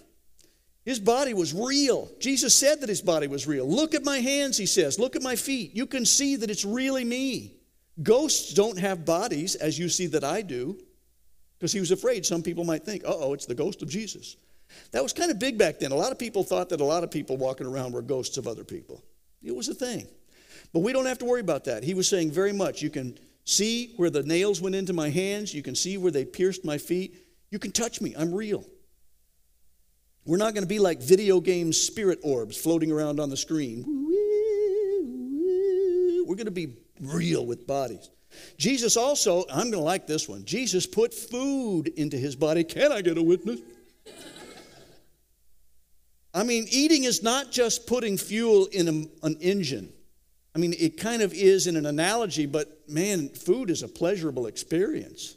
His 0.84 0.98
body 0.98 1.34
was 1.34 1.52
real. 1.52 2.08
Jesus 2.18 2.54
said 2.54 2.80
that 2.80 2.88
his 2.88 3.02
body 3.02 3.26
was 3.26 3.46
real. 3.46 3.68
Look 3.68 3.94
at 3.94 4.04
my 4.04 4.18
hands, 4.20 4.56
he 4.56 4.66
says. 4.66 4.98
Look 4.98 5.16
at 5.16 5.22
my 5.22 5.36
feet. 5.36 5.74
You 5.74 5.86
can 5.86 6.06
see 6.06 6.36
that 6.36 6.50
it's 6.50 6.64
really 6.64 7.04
me. 7.04 7.54
Ghosts 8.02 8.54
don't 8.54 8.78
have 8.78 9.04
bodies 9.04 9.54
as 9.54 9.78
you 9.78 9.88
see 9.88 10.06
that 10.06 10.24
I 10.24 10.42
do, 10.42 10.78
because 11.58 11.72
he 11.72 11.80
was 11.80 11.90
afraid 11.90 12.24
some 12.24 12.42
people 12.42 12.64
might 12.64 12.84
think, 12.84 13.04
uh 13.04 13.08
oh, 13.14 13.34
it's 13.34 13.46
the 13.46 13.54
ghost 13.54 13.82
of 13.82 13.88
Jesus. 13.88 14.36
That 14.92 15.02
was 15.02 15.12
kind 15.12 15.30
of 15.30 15.38
big 15.38 15.58
back 15.58 15.78
then. 15.78 15.92
A 15.92 15.96
lot 15.96 16.12
of 16.12 16.18
people 16.18 16.44
thought 16.44 16.68
that 16.68 16.80
a 16.80 16.84
lot 16.84 17.04
of 17.04 17.10
people 17.10 17.36
walking 17.36 17.66
around 17.66 17.92
were 17.92 18.02
ghosts 18.02 18.36
of 18.36 18.46
other 18.46 18.64
people. 18.64 19.02
It 19.42 19.54
was 19.54 19.68
a 19.68 19.74
thing. 19.74 20.06
But 20.72 20.80
we 20.80 20.92
don't 20.92 21.06
have 21.06 21.18
to 21.18 21.24
worry 21.24 21.40
about 21.40 21.64
that. 21.64 21.82
He 21.82 21.94
was 21.94 22.08
saying 22.08 22.30
very 22.30 22.52
much 22.52 22.82
you 22.82 22.90
can 22.90 23.18
see 23.48 23.94
where 23.96 24.10
the 24.10 24.22
nails 24.22 24.60
went 24.60 24.74
into 24.74 24.92
my 24.92 25.08
hands, 25.10 25.54
you 25.54 25.62
can 25.62 25.74
see 25.74 25.96
where 25.96 26.12
they 26.12 26.24
pierced 26.24 26.64
my 26.64 26.78
feet. 26.78 27.14
You 27.50 27.58
can 27.58 27.72
touch 27.72 28.00
me, 28.00 28.14
I'm 28.16 28.34
real. 28.34 28.64
We're 30.26 30.36
not 30.36 30.52
going 30.52 30.64
to 30.64 30.68
be 30.68 30.78
like 30.78 31.00
video 31.00 31.40
game 31.40 31.72
spirit 31.72 32.18
orbs 32.22 32.56
floating 32.56 32.92
around 32.92 33.18
on 33.18 33.30
the 33.30 33.36
screen. 33.36 33.84
We're 36.26 36.36
going 36.36 36.44
to 36.44 36.50
be 36.50 36.76
real 37.00 37.46
with 37.46 37.66
bodies. 37.66 38.10
Jesus 38.58 38.98
also, 38.98 39.44
I'm 39.50 39.70
going 39.70 39.72
to 39.72 39.78
like 39.80 40.06
this 40.06 40.28
one. 40.28 40.44
Jesus 40.44 40.86
put 40.86 41.14
food 41.14 41.88
into 41.96 42.18
his 42.18 42.36
body. 42.36 42.62
Can 42.64 42.92
I 42.92 43.00
get 43.00 43.16
a 43.16 43.22
witness? 43.22 43.60
I 46.34 46.42
mean, 46.42 46.66
eating 46.70 47.04
is 47.04 47.22
not 47.22 47.50
just 47.50 47.86
putting 47.86 48.18
fuel 48.18 48.66
in 48.66 48.88
a, 48.88 49.26
an 49.26 49.38
engine. 49.40 49.90
I 50.54 50.58
mean, 50.58 50.74
it 50.78 50.96
kind 50.96 51.22
of 51.22 51.32
is 51.32 51.66
in 51.66 51.76
an 51.76 51.86
analogy, 51.86 52.46
but 52.46 52.88
man, 52.88 53.28
food 53.28 53.70
is 53.70 53.82
a 53.82 53.88
pleasurable 53.88 54.46
experience. 54.46 55.36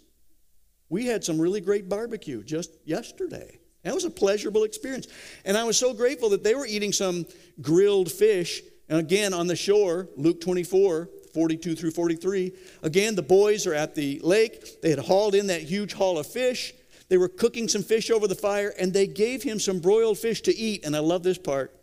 We 0.90 1.06
had 1.06 1.24
some 1.24 1.40
really 1.40 1.62
great 1.62 1.88
barbecue 1.88 2.44
just 2.44 2.72
yesterday. 2.86 3.60
That 3.84 3.96
was 3.96 4.06
a 4.06 4.10
pleasurable 4.10 4.64
experience. 4.64 5.08
And 5.46 5.58
I 5.58 5.64
was 5.64 5.78
so 5.78 5.94
grateful 5.94 6.30
that 6.30 6.44
they 6.44 6.56
were 6.56 6.66
eating 6.66 6.94
some 6.94 7.26
grilled 7.62 8.12
fish. 8.12 8.62
And 8.90 9.00
again, 9.00 9.34
on 9.34 9.48
the 9.48 9.56
shore, 9.56 10.08
Luke 10.18 10.42
24, 10.42 11.10
42 11.34 11.76
through 11.76 11.92
43. 11.92 12.52
Again, 12.84 13.16
the 13.16 13.22
boys 13.22 13.66
are 13.66 13.74
at 13.74 13.96
the 13.96 14.20
lake. 14.24 14.82
They 14.82 14.90
had 14.90 15.00
hauled 15.00 15.34
in 15.34 15.48
that 15.48 15.62
huge 15.62 15.94
haul 15.94 16.20
of 16.20 16.28
fish. 16.28 16.74
They 17.10 17.18
were 17.18 17.30
cooking 17.30 17.68
some 17.68 17.84
fish 17.84 18.12
over 18.12 18.28
the 18.28 18.36
fire, 18.36 18.74
and 18.80 18.94
they 18.94 19.08
gave 19.08 19.44
him 19.44 19.60
some 19.60 19.80
broiled 19.80 20.18
fish 20.18 20.42
to 20.42 20.56
eat. 20.56 20.86
And 20.86 20.96
I 20.96 21.00
love 21.00 21.24
this 21.24 21.38
part. 21.38 21.76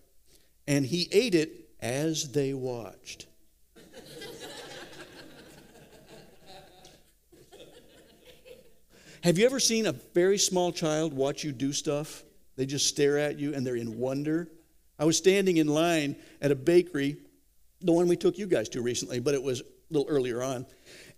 And 0.67 0.87
he 0.87 1.09
ate 1.13 1.35
it 1.35 1.68
as 1.81 2.33
they 2.33 2.55
watched. 2.55 3.27
Have 9.23 9.37
you 9.37 9.47
ever 9.47 9.59
seen 9.59 9.87
a 9.87 9.93
very 9.93 10.39
small 10.39 10.71
child 10.73 11.13
watch 11.13 11.43
you 11.43 11.53
do 11.53 11.73
stuff? 11.73 12.23
They 12.57 12.67
just 12.67 12.87
stare 12.87 13.19
at 13.19 13.39
you 13.39 13.53
and 13.53 13.67
they're 13.67 13.77
in 13.77 13.99
wonder. 13.99 14.49
I 14.99 15.05
was 15.05 15.17
standing 15.17 15.57
in 15.59 15.67
line 15.67 16.17
at 16.41 16.51
a 16.51 16.55
bakery, 16.55 17.17
the 17.81 17.93
one 17.93 18.09
we 18.09 18.17
took 18.17 18.39
you 18.39 18.47
guys 18.47 18.69
to 18.71 18.81
recently, 18.81 19.21
but 19.21 19.35
it 19.35 19.43
was 19.43 19.61
a 19.61 19.65
little 19.91 20.09
earlier 20.09 20.43
on. 20.43 20.67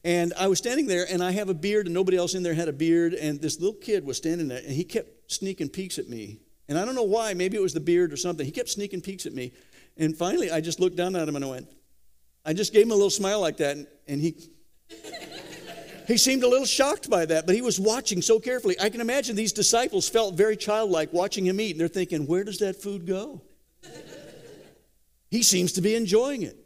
And 0.02 0.32
I 0.38 0.48
was 0.48 0.58
standing 0.58 0.86
there 0.86 1.06
and 1.10 1.22
I 1.22 1.30
have 1.32 1.50
a 1.50 1.54
beard 1.54 1.86
and 1.86 1.94
nobody 1.94 2.16
else 2.16 2.34
in 2.34 2.42
there 2.42 2.54
had 2.54 2.68
a 2.68 2.72
beard. 2.72 3.12
And 3.14 3.40
this 3.40 3.60
little 3.60 3.78
kid 3.78 4.04
was 4.04 4.16
standing 4.16 4.48
there 4.48 4.58
and 4.58 4.72
he 4.72 4.84
kept 4.84 5.30
sneaking 5.30 5.68
peeks 5.68 5.98
at 5.98 6.08
me. 6.08 6.40
And 6.68 6.78
I 6.78 6.84
don't 6.84 6.94
know 6.94 7.02
why, 7.02 7.34
maybe 7.34 7.56
it 7.56 7.62
was 7.62 7.74
the 7.74 7.80
beard 7.80 8.12
or 8.12 8.16
something. 8.16 8.46
He 8.46 8.52
kept 8.52 8.70
sneaking 8.70 9.02
peeks 9.02 9.26
at 9.26 9.34
me. 9.34 9.52
And 9.96 10.16
finally, 10.16 10.50
I 10.50 10.60
just 10.60 10.80
looked 10.80 10.96
down 10.96 11.16
at 11.16 11.28
him 11.28 11.36
and 11.36 11.44
I 11.44 11.48
went, 11.48 11.68
I 12.44 12.52
just 12.52 12.72
gave 12.72 12.84
him 12.84 12.90
a 12.90 12.94
little 12.94 13.10
smile 13.10 13.40
like 13.40 13.58
that. 13.58 13.76
And, 13.76 13.86
and 14.08 14.20
he. 14.20 14.34
He 16.10 16.16
seemed 16.16 16.42
a 16.42 16.48
little 16.48 16.66
shocked 16.66 17.08
by 17.08 17.24
that, 17.26 17.46
but 17.46 17.54
he 17.54 17.62
was 17.62 17.78
watching 17.78 18.20
so 18.20 18.40
carefully. 18.40 18.74
I 18.80 18.88
can 18.88 19.00
imagine 19.00 19.36
these 19.36 19.52
disciples 19.52 20.08
felt 20.08 20.34
very 20.34 20.56
childlike 20.56 21.12
watching 21.12 21.46
him 21.46 21.60
eat, 21.60 21.70
and 21.70 21.80
they're 21.80 21.86
thinking, 21.86 22.26
where 22.26 22.42
does 22.42 22.58
that 22.58 22.82
food 22.82 23.06
go? 23.06 23.42
he 25.30 25.44
seems 25.44 25.70
to 25.74 25.80
be 25.80 25.94
enjoying 25.94 26.42
it. 26.42 26.56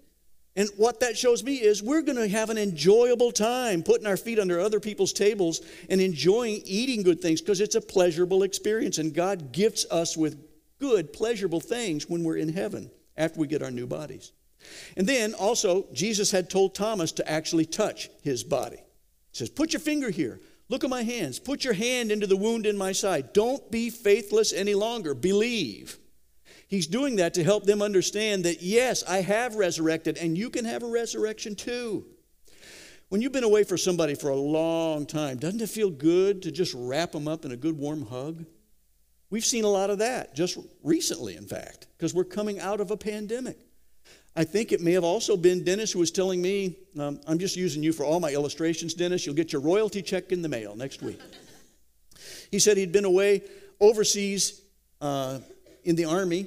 And 0.57 0.71
what 0.79 1.01
that 1.01 1.19
shows 1.19 1.45
me 1.45 1.57
is 1.57 1.83
we're 1.83 2.01
going 2.01 2.17
to 2.17 2.27
have 2.27 2.49
an 2.49 2.57
enjoyable 2.57 3.33
time 3.33 3.83
putting 3.83 4.07
our 4.07 4.17
feet 4.17 4.39
under 4.39 4.61
other 4.61 4.81
people's 4.81 5.13
tables 5.13 5.61
and 5.91 6.01
enjoying 6.01 6.63
eating 6.65 7.03
good 7.03 7.21
things 7.21 7.43
because 7.43 7.61
it's 7.61 7.75
a 7.75 7.83
pleasurable 7.83 8.45
experience. 8.45 8.97
And 8.97 9.13
God 9.13 9.53
gifts 9.53 9.85
us 9.91 10.17
with 10.17 10.39
good, 10.79 11.13
pleasurable 11.13 11.61
things 11.61 12.09
when 12.09 12.25
we're 12.25 12.39
in 12.39 12.53
heaven. 12.53 12.91
After 13.17 13.41
we 13.41 13.47
get 13.47 13.63
our 13.63 13.71
new 13.71 13.87
bodies. 13.87 14.33
And 14.97 15.07
then 15.07 15.35
also, 15.35 15.87
Jesus 15.93 16.31
had 16.31 16.49
told 16.49 16.75
Thomas 16.75 17.13
to 17.13 17.31
actually 17.31 17.67
touch 17.67 18.09
his 18.23 18.45
body. 18.45 18.79
He 18.79 19.39
says, 19.39 19.51
Put 19.51 19.73
your 19.73 19.81
finger 19.81 20.11
here. 20.11 20.41
Look 20.69 20.85
at 20.85 20.91
my 20.91 21.03
hands. 21.03 21.39
Put 21.39 21.65
your 21.65 21.75
hand 21.75 22.11
into 22.11 22.27
the 22.27 22.37
wound 22.37 22.67
in 22.67 22.77
my 22.77 22.93
side. 22.93 23.33
Don't 23.33 23.71
be 23.71 23.91
faithless 23.91 24.53
any 24.53 24.75
longer. 24.75 25.15
Believe. 25.15 25.99
He's 26.67 26.87
doing 26.87 27.17
that 27.17 27.35
to 27.35 27.45
help 27.45 27.65
them 27.65 27.83
understand 27.83 28.45
that, 28.45 28.63
yes, 28.63 29.05
I 29.07 29.19
have 29.19 29.57
resurrected, 29.57 30.17
and 30.17 30.37
you 30.37 30.49
can 30.49 30.65
have 30.65 30.83
a 30.83 30.89
resurrection 30.89 31.55
too. 31.55 32.07
When 33.11 33.21
you've 33.21 33.33
been 33.33 33.45
away 33.45 33.65
for 33.65 33.77
somebody 33.77 34.15
for 34.15 34.31
a 34.31 34.37
long 34.37 35.05
time, 35.07 35.37
doesn't 35.37 35.61
it 35.61 35.69
feel 35.69 35.91
good 35.91 36.43
to 36.43 36.51
just 36.51 36.75
wrap 36.75 37.13
them 37.13 37.29
up 37.29 37.45
in 37.45 37.53
a 37.53 37.57
good 37.57 37.77
warm 37.77 38.07
hug? 38.07 38.45
We've 39.35 39.45
seen 39.45 39.65
a 39.65 39.69
lot 39.69 39.91
of 39.91 39.99
that 39.99 40.33
just 40.37 40.57
recently, 40.85 41.35
in 41.35 41.49
fact, 41.49 41.89
because 41.99 42.15
we're 42.15 42.23
coming 42.23 42.61
out 42.61 42.81
of 42.81 42.93
a 42.93 42.97
pandemic. 42.97 43.59
I 44.37 44.45
think 44.45 44.71
it 44.71 44.81
may 44.81 44.93
have 44.93 45.03
also 45.03 45.37
been 45.37 45.65
Dennis 45.65 45.91
who 45.91 45.99
was 45.99 46.13
telling 46.13 46.41
me, 46.41 46.77
um, 46.97 47.19
I'm 47.27 47.41
just 47.41 47.57
using 47.57 47.83
you 47.83 47.93
for 47.93 48.05
all 48.05 48.21
my 48.21 48.31
illustrations, 48.31 48.95
Dennis. 48.95 49.27
You'll 49.27 49.35
get 49.35 49.53
your 49.53 49.61
royalty 49.61 50.03
check 50.03 50.31
in 50.31 50.41
the 50.41 50.49
mail 50.49 50.77
next 50.77 51.03
week. 51.03 51.19
he 52.53 52.61
said 52.61 52.77
he'd 52.77 52.93
been 52.93 53.05
away 53.05 53.43
overseas 53.81 54.63
uh, 55.01 55.41
in 55.83 55.97
the 55.97 56.05
army, 56.05 56.47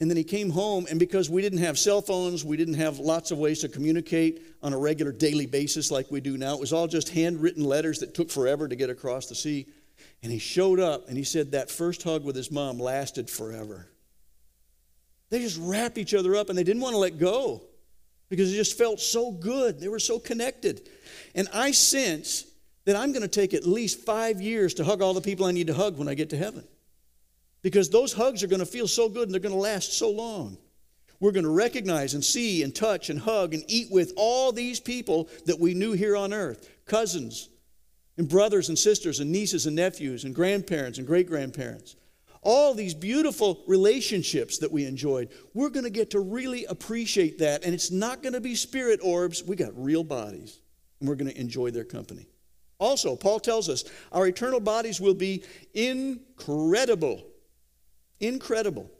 and 0.00 0.10
then 0.10 0.16
he 0.16 0.24
came 0.24 0.50
home, 0.50 0.88
and 0.90 0.98
because 0.98 1.30
we 1.30 1.42
didn't 1.42 1.60
have 1.60 1.78
cell 1.78 2.02
phones, 2.02 2.44
we 2.44 2.56
didn't 2.56 2.74
have 2.74 2.98
lots 2.98 3.30
of 3.30 3.38
ways 3.38 3.60
to 3.60 3.68
communicate 3.68 4.42
on 4.64 4.72
a 4.72 4.78
regular 4.78 5.12
daily 5.12 5.46
basis 5.46 5.92
like 5.92 6.10
we 6.10 6.20
do 6.20 6.36
now. 6.36 6.54
It 6.54 6.60
was 6.60 6.72
all 6.72 6.88
just 6.88 7.10
handwritten 7.10 7.62
letters 7.62 8.00
that 8.00 8.14
took 8.14 8.30
forever 8.30 8.66
to 8.66 8.74
get 8.74 8.90
across 8.90 9.26
the 9.26 9.36
sea. 9.36 9.68
And 10.22 10.32
he 10.32 10.38
showed 10.38 10.80
up, 10.80 11.08
and 11.08 11.16
he 11.16 11.24
said 11.24 11.52
that 11.52 11.70
first 11.70 12.02
hug 12.02 12.24
with 12.24 12.34
his 12.34 12.50
mom 12.50 12.78
lasted 12.78 13.30
forever. 13.30 13.88
They 15.30 15.40
just 15.40 15.58
wrapped 15.60 15.98
each 15.98 16.14
other 16.14 16.36
up 16.36 16.48
and 16.48 16.58
they 16.58 16.64
didn't 16.64 16.82
want 16.82 16.94
to 16.94 16.98
let 16.98 17.18
go 17.18 17.62
because 18.28 18.52
it 18.52 18.56
just 18.56 18.78
felt 18.78 19.00
so 19.00 19.30
good. 19.30 19.80
They 19.80 19.88
were 19.88 19.98
so 19.98 20.18
connected. 20.18 20.88
And 21.34 21.48
I 21.52 21.72
sense 21.72 22.44
that 22.84 22.96
I'm 22.96 23.12
going 23.12 23.22
to 23.22 23.28
take 23.28 23.52
at 23.52 23.66
least 23.66 24.04
five 24.04 24.40
years 24.40 24.74
to 24.74 24.84
hug 24.84 25.02
all 25.02 25.14
the 25.14 25.20
people 25.20 25.46
I 25.46 25.52
need 25.52 25.66
to 25.66 25.74
hug 25.74 25.98
when 25.98 26.08
I 26.08 26.14
get 26.14 26.30
to 26.30 26.36
heaven. 26.36 26.64
Because 27.62 27.90
those 27.90 28.12
hugs 28.12 28.42
are 28.42 28.46
going 28.46 28.60
to 28.60 28.66
feel 28.66 28.86
so 28.86 29.08
good 29.08 29.24
and 29.24 29.32
they're 29.32 29.40
going 29.40 29.54
to 29.54 29.60
last 29.60 29.94
so 29.94 30.10
long. 30.10 30.56
We're 31.18 31.32
going 31.32 31.44
to 31.44 31.50
recognize 31.50 32.14
and 32.14 32.22
see 32.22 32.62
and 32.62 32.74
touch 32.74 33.10
and 33.10 33.18
hug 33.18 33.54
and 33.54 33.64
eat 33.66 33.90
with 33.90 34.12
all 34.16 34.52
these 34.52 34.78
people 34.78 35.28
that 35.46 35.58
we 35.58 35.74
knew 35.74 35.92
here 35.92 36.16
on 36.16 36.32
earth 36.32 36.68
cousins 36.84 37.48
and 38.18 38.28
brothers 38.28 38.68
and 38.68 38.78
sisters 38.78 39.20
and 39.20 39.30
nieces 39.30 39.66
and 39.66 39.76
nephews 39.76 40.24
and 40.24 40.34
grandparents 40.34 40.98
and 40.98 41.06
great 41.06 41.26
grandparents 41.26 41.96
all 42.46 42.74
these 42.74 42.94
beautiful 42.94 43.64
relationships 43.66 44.58
that 44.58 44.70
we 44.70 44.84
enjoyed. 44.84 45.30
We're 45.52 45.68
going 45.68 45.84
to 45.84 45.90
get 45.90 46.10
to 46.12 46.20
really 46.20 46.64
appreciate 46.66 47.40
that. 47.40 47.64
And 47.64 47.74
it's 47.74 47.90
not 47.90 48.22
going 48.22 48.34
to 48.34 48.40
be 48.40 48.54
spirit 48.54 49.00
orbs. 49.02 49.42
We 49.42 49.56
got 49.56 49.72
real 49.74 50.04
bodies, 50.04 50.60
and 51.00 51.08
we're 51.08 51.16
going 51.16 51.30
to 51.30 51.40
enjoy 51.40 51.72
their 51.72 51.84
company. 51.84 52.28
Also, 52.78 53.16
Paul 53.16 53.40
tells 53.40 53.68
us 53.68 53.82
our 54.12 54.28
eternal 54.28 54.60
bodies 54.60 55.00
will 55.00 55.14
be 55.14 55.42
incredible. 55.74 57.26
Incredible. 58.20 58.92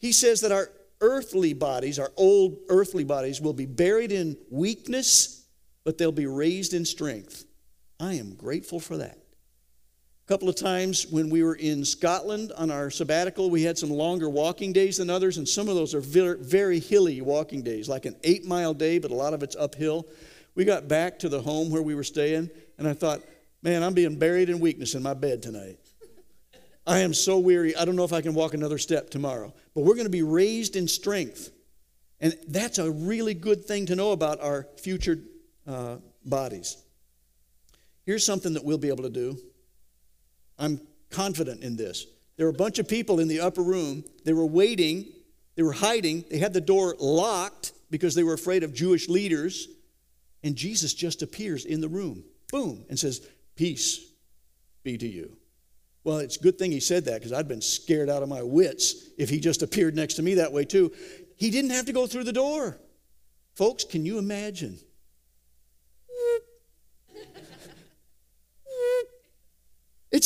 He 0.00 0.10
says 0.10 0.40
that 0.40 0.50
our 0.50 0.68
earthly 1.00 1.52
bodies, 1.52 2.00
our 2.00 2.10
old 2.16 2.56
earthly 2.68 3.04
bodies, 3.04 3.40
will 3.40 3.52
be 3.52 3.66
buried 3.66 4.10
in 4.10 4.36
weakness, 4.50 5.46
but 5.84 5.98
they'll 5.98 6.10
be 6.10 6.26
raised 6.26 6.74
in 6.74 6.84
strength. 6.84 7.44
I 7.98 8.14
am 8.14 8.34
grateful 8.34 8.80
for 8.80 8.96
that. 8.98 9.18
A 9.18 10.28
couple 10.28 10.48
of 10.48 10.56
times 10.56 11.06
when 11.06 11.30
we 11.30 11.42
were 11.42 11.54
in 11.54 11.84
Scotland 11.84 12.52
on 12.56 12.70
our 12.70 12.90
sabbatical, 12.90 13.48
we 13.48 13.62
had 13.62 13.78
some 13.78 13.90
longer 13.90 14.28
walking 14.28 14.72
days 14.72 14.96
than 14.96 15.08
others, 15.08 15.38
and 15.38 15.48
some 15.48 15.68
of 15.68 15.76
those 15.76 15.94
are 15.94 16.00
very, 16.00 16.36
very 16.38 16.80
hilly 16.80 17.20
walking 17.20 17.62
days, 17.62 17.88
like 17.88 18.06
an 18.06 18.16
eight 18.24 18.44
mile 18.44 18.74
day, 18.74 18.98
but 18.98 19.12
a 19.12 19.14
lot 19.14 19.34
of 19.34 19.42
it's 19.42 19.54
uphill. 19.54 20.06
We 20.56 20.64
got 20.64 20.88
back 20.88 21.20
to 21.20 21.28
the 21.28 21.40
home 21.40 21.70
where 21.70 21.82
we 21.82 21.94
were 21.94 22.02
staying, 22.02 22.50
and 22.76 22.88
I 22.88 22.92
thought, 22.92 23.20
man, 23.62 23.84
I'm 23.84 23.94
being 23.94 24.18
buried 24.18 24.48
in 24.48 24.58
weakness 24.58 24.94
in 24.94 25.02
my 25.02 25.14
bed 25.14 25.42
tonight. 25.42 25.78
I 26.86 27.00
am 27.00 27.14
so 27.14 27.38
weary. 27.38 27.76
I 27.76 27.84
don't 27.84 27.96
know 27.96 28.04
if 28.04 28.12
I 28.12 28.20
can 28.20 28.34
walk 28.34 28.54
another 28.54 28.78
step 28.78 29.10
tomorrow. 29.10 29.52
But 29.74 29.82
we're 29.82 29.94
going 29.94 30.06
to 30.06 30.10
be 30.10 30.22
raised 30.22 30.76
in 30.76 30.86
strength. 30.86 31.50
And 32.20 32.36
that's 32.48 32.78
a 32.78 32.90
really 32.90 33.34
good 33.34 33.64
thing 33.64 33.86
to 33.86 33.96
know 33.96 34.12
about 34.12 34.40
our 34.40 34.66
future 34.76 35.18
uh, 35.66 35.96
bodies. 36.24 36.76
Here's 38.06 38.24
something 38.24 38.54
that 38.54 38.64
we'll 38.64 38.78
be 38.78 38.88
able 38.88 39.02
to 39.02 39.10
do 39.10 39.36
I'm 40.58 40.80
confident 41.10 41.62
in 41.62 41.76
this. 41.76 42.06
There 42.36 42.46
were 42.46 42.52
a 42.52 42.54
bunch 42.54 42.78
of 42.78 42.88
people 42.88 43.20
in 43.20 43.28
the 43.28 43.40
upper 43.40 43.62
room. 43.62 44.04
They 44.24 44.32
were 44.32 44.46
waiting, 44.46 45.06
they 45.56 45.62
were 45.62 45.72
hiding, 45.72 46.24
they 46.30 46.38
had 46.38 46.52
the 46.52 46.60
door 46.60 46.94
locked 46.98 47.72
because 47.90 48.14
they 48.14 48.22
were 48.22 48.34
afraid 48.34 48.62
of 48.62 48.74
Jewish 48.74 49.08
leaders. 49.08 49.68
And 50.42 50.54
Jesus 50.54 50.94
just 50.94 51.22
appears 51.22 51.64
in 51.64 51.80
the 51.80 51.88
room, 51.88 52.22
boom, 52.52 52.84
and 52.88 52.98
says, 52.98 53.26
Peace 53.56 54.12
be 54.84 54.96
to 54.98 55.08
you. 55.08 55.36
Well, 56.04 56.18
it's 56.18 56.36
a 56.36 56.40
good 56.40 56.58
thing 56.58 56.70
he 56.70 56.78
said 56.78 57.06
that 57.06 57.14
because 57.14 57.32
I'd 57.32 57.48
been 57.48 57.62
scared 57.62 58.08
out 58.08 58.22
of 58.22 58.28
my 58.28 58.42
wits 58.42 59.08
if 59.18 59.28
he 59.28 59.40
just 59.40 59.62
appeared 59.62 59.96
next 59.96 60.14
to 60.14 60.22
me 60.22 60.34
that 60.34 60.52
way, 60.52 60.64
too. 60.64 60.92
He 61.36 61.50
didn't 61.50 61.70
have 61.70 61.86
to 61.86 61.92
go 61.92 62.06
through 62.06 62.24
the 62.24 62.32
door. 62.32 62.78
Folks, 63.54 63.82
can 63.82 64.06
you 64.06 64.18
imagine? 64.18 64.78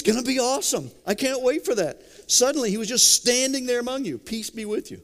It's 0.00 0.10
going 0.10 0.24
to 0.24 0.26
be 0.26 0.38
awesome. 0.38 0.90
I 1.06 1.12
can't 1.12 1.42
wait 1.42 1.62
for 1.62 1.74
that. 1.74 2.00
Suddenly, 2.26 2.70
he 2.70 2.78
was 2.78 2.88
just 2.88 3.12
standing 3.16 3.66
there 3.66 3.80
among 3.80 4.06
you. 4.06 4.16
Peace 4.16 4.48
be 4.48 4.64
with 4.64 4.90
you. 4.90 5.02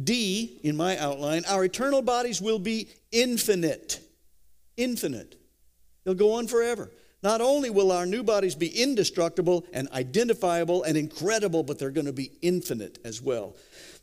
D, 0.00 0.60
in 0.62 0.76
my 0.76 0.96
outline, 0.96 1.44
our 1.48 1.64
eternal 1.64 2.02
bodies 2.02 2.40
will 2.40 2.60
be 2.60 2.88
infinite. 3.10 3.98
Infinite. 4.76 5.40
They'll 6.04 6.14
go 6.14 6.34
on 6.34 6.46
forever. 6.46 6.88
Not 7.24 7.40
only 7.40 7.68
will 7.68 7.90
our 7.90 8.06
new 8.06 8.22
bodies 8.22 8.54
be 8.54 8.68
indestructible 8.68 9.66
and 9.72 9.88
identifiable 9.88 10.84
and 10.84 10.96
incredible, 10.96 11.64
but 11.64 11.80
they're 11.80 11.90
going 11.90 12.06
to 12.06 12.12
be 12.12 12.30
infinite 12.42 13.00
as 13.04 13.20
well. 13.20 13.56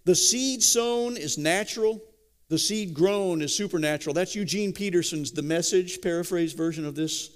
The 0.04 0.16
seed 0.16 0.62
sown 0.62 1.16
is 1.16 1.38
natural, 1.38 2.02
the 2.50 2.60
seed 2.60 2.94
grown 2.94 3.42
is 3.42 3.56
supernatural. 3.56 4.14
That's 4.14 4.36
Eugene 4.36 4.74
Peterson's 4.74 5.32
The 5.32 5.44
Message, 5.44 6.02
paraphrase 6.02 6.52
version 6.52 6.86
of 6.86 6.96
this 6.96 7.30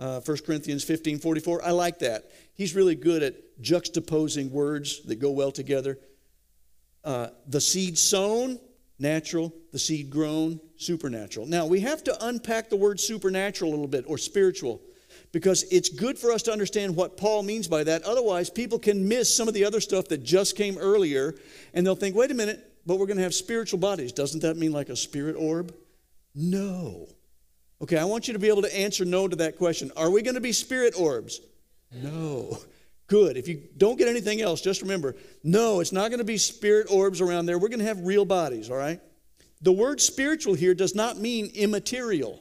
uh, 0.00 0.20
1 0.20 0.38
Corinthians 0.46 0.82
15 0.82 1.18
44. 1.18 1.64
I 1.64 1.70
like 1.70 1.98
that. 2.00 2.30
He's 2.54 2.74
really 2.74 2.94
good 2.94 3.22
at 3.22 3.62
juxtaposing 3.62 4.50
words 4.50 5.02
that 5.02 5.16
go 5.16 5.30
well 5.30 5.52
together. 5.52 5.98
Uh, 7.04 7.28
the 7.46 7.60
seed 7.60 7.98
sown, 7.98 8.58
natural, 8.98 9.54
the 9.72 9.78
seed 9.78 10.10
grown, 10.10 10.58
supernatural. 10.76 11.46
Now, 11.46 11.66
we 11.66 11.80
have 11.80 12.02
to 12.04 12.26
unpack 12.26 12.70
the 12.70 12.76
word 12.76 12.98
supernatural 12.98 13.70
a 13.70 13.72
little 13.72 13.86
bit 13.86 14.04
or 14.08 14.18
spiritual 14.18 14.80
because 15.32 15.64
it's 15.70 15.88
good 15.88 16.18
for 16.18 16.32
us 16.32 16.42
to 16.42 16.52
understand 16.52 16.96
what 16.96 17.16
Paul 17.16 17.42
means 17.42 17.68
by 17.68 17.84
that. 17.84 18.02
Otherwise, 18.02 18.50
people 18.50 18.78
can 18.78 19.06
miss 19.06 19.34
some 19.34 19.48
of 19.48 19.54
the 19.54 19.64
other 19.64 19.80
stuff 19.80 20.08
that 20.08 20.22
just 20.22 20.56
came 20.56 20.78
earlier 20.78 21.34
and 21.74 21.86
they'll 21.86 21.94
think, 21.94 22.16
wait 22.16 22.30
a 22.30 22.34
minute, 22.34 22.66
but 22.86 22.98
we're 22.98 23.06
going 23.06 23.18
to 23.18 23.22
have 23.22 23.34
spiritual 23.34 23.78
bodies. 23.78 24.12
Doesn't 24.12 24.40
that 24.40 24.56
mean 24.56 24.72
like 24.72 24.88
a 24.88 24.96
spirit 24.96 25.36
orb? 25.36 25.74
No. 26.34 27.06
Okay, 27.82 27.96
I 27.96 28.04
want 28.04 28.28
you 28.28 28.34
to 28.34 28.38
be 28.38 28.48
able 28.48 28.62
to 28.62 28.78
answer 28.78 29.04
no 29.04 29.26
to 29.26 29.36
that 29.36 29.56
question. 29.56 29.90
Are 29.96 30.10
we 30.10 30.22
going 30.22 30.34
to 30.34 30.40
be 30.40 30.52
spirit 30.52 30.94
orbs? 30.98 31.40
No. 31.92 32.58
Good. 33.06 33.36
If 33.36 33.48
you 33.48 33.62
don't 33.76 33.98
get 33.98 34.06
anything 34.06 34.40
else, 34.40 34.60
just 34.60 34.82
remember 34.82 35.16
no, 35.42 35.80
it's 35.80 35.92
not 35.92 36.10
going 36.10 36.18
to 36.18 36.24
be 36.24 36.38
spirit 36.38 36.86
orbs 36.90 37.20
around 37.20 37.46
there. 37.46 37.58
We're 37.58 37.68
going 37.68 37.80
to 37.80 37.86
have 37.86 38.00
real 38.00 38.24
bodies, 38.24 38.70
all 38.70 38.76
right? 38.76 39.00
The 39.62 39.72
word 39.72 40.00
spiritual 40.00 40.54
here 40.54 40.74
does 40.74 40.94
not 40.94 41.18
mean 41.18 41.50
immaterial. 41.54 42.40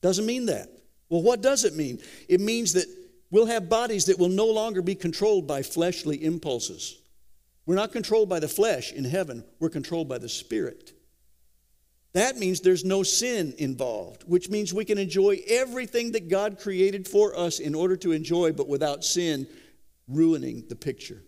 Doesn't 0.00 0.26
mean 0.26 0.46
that. 0.46 0.68
Well, 1.08 1.22
what 1.22 1.40
does 1.40 1.64
it 1.64 1.76
mean? 1.76 2.00
It 2.28 2.40
means 2.40 2.72
that 2.72 2.86
we'll 3.30 3.46
have 3.46 3.68
bodies 3.68 4.06
that 4.06 4.18
will 4.18 4.28
no 4.28 4.46
longer 4.46 4.82
be 4.82 4.94
controlled 4.94 5.46
by 5.46 5.62
fleshly 5.62 6.22
impulses. 6.24 7.00
We're 7.66 7.76
not 7.76 7.92
controlled 7.92 8.28
by 8.28 8.40
the 8.40 8.48
flesh 8.48 8.92
in 8.92 9.04
heaven, 9.04 9.44
we're 9.60 9.70
controlled 9.70 10.08
by 10.08 10.18
the 10.18 10.28
spirit. 10.28 10.92
That 12.14 12.38
means 12.38 12.60
there's 12.60 12.84
no 12.84 13.02
sin 13.02 13.54
involved, 13.58 14.22
which 14.22 14.48
means 14.48 14.72
we 14.72 14.84
can 14.84 14.98
enjoy 14.98 15.40
everything 15.48 16.12
that 16.12 16.28
God 16.28 16.60
created 16.60 17.08
for 17.08 17.36
us 17.36 17.58
in 17.58 17.74
order 17.74 17.96
to 17.96 18.12
enjoy, 18.12 18.52
but 18.52 18.68
without 18.68 19.04
sin 19.04 19.48
ruining 20.06 20.64
the 20.68 20.76
picture. 20.76 21.22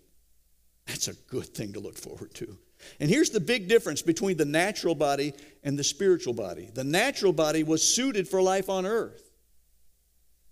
That's 0.85 1.09
a 1.09 1.13
good 1.13 1.47
thing 1.47 1.73
to 1.73 1.81
look 1.81 1.97
forward 1.97 2.33
to. 2.35 2.57
And 3.01 3.09
here's 3.09 3.31
the 3.31 3.41
big 3.41 3.67
difference 3.67 4.01
between 4.01 4.37
the 4.37 4.45
natural 4.45 4.95
body 4.95 5.33
and 5.61 5.77
the 5.77 5.83
spiritual 5.83 6.33
body. 6.33 6.69
The 6.73 6.85
natural 6.85 7.33
body 7.33 7.63
was 7.63 7.85
suited 7.85 8.29
for 8.29 8.41
life 8.41 8.69
on 8.69 8.85
earth. 8.85 9.29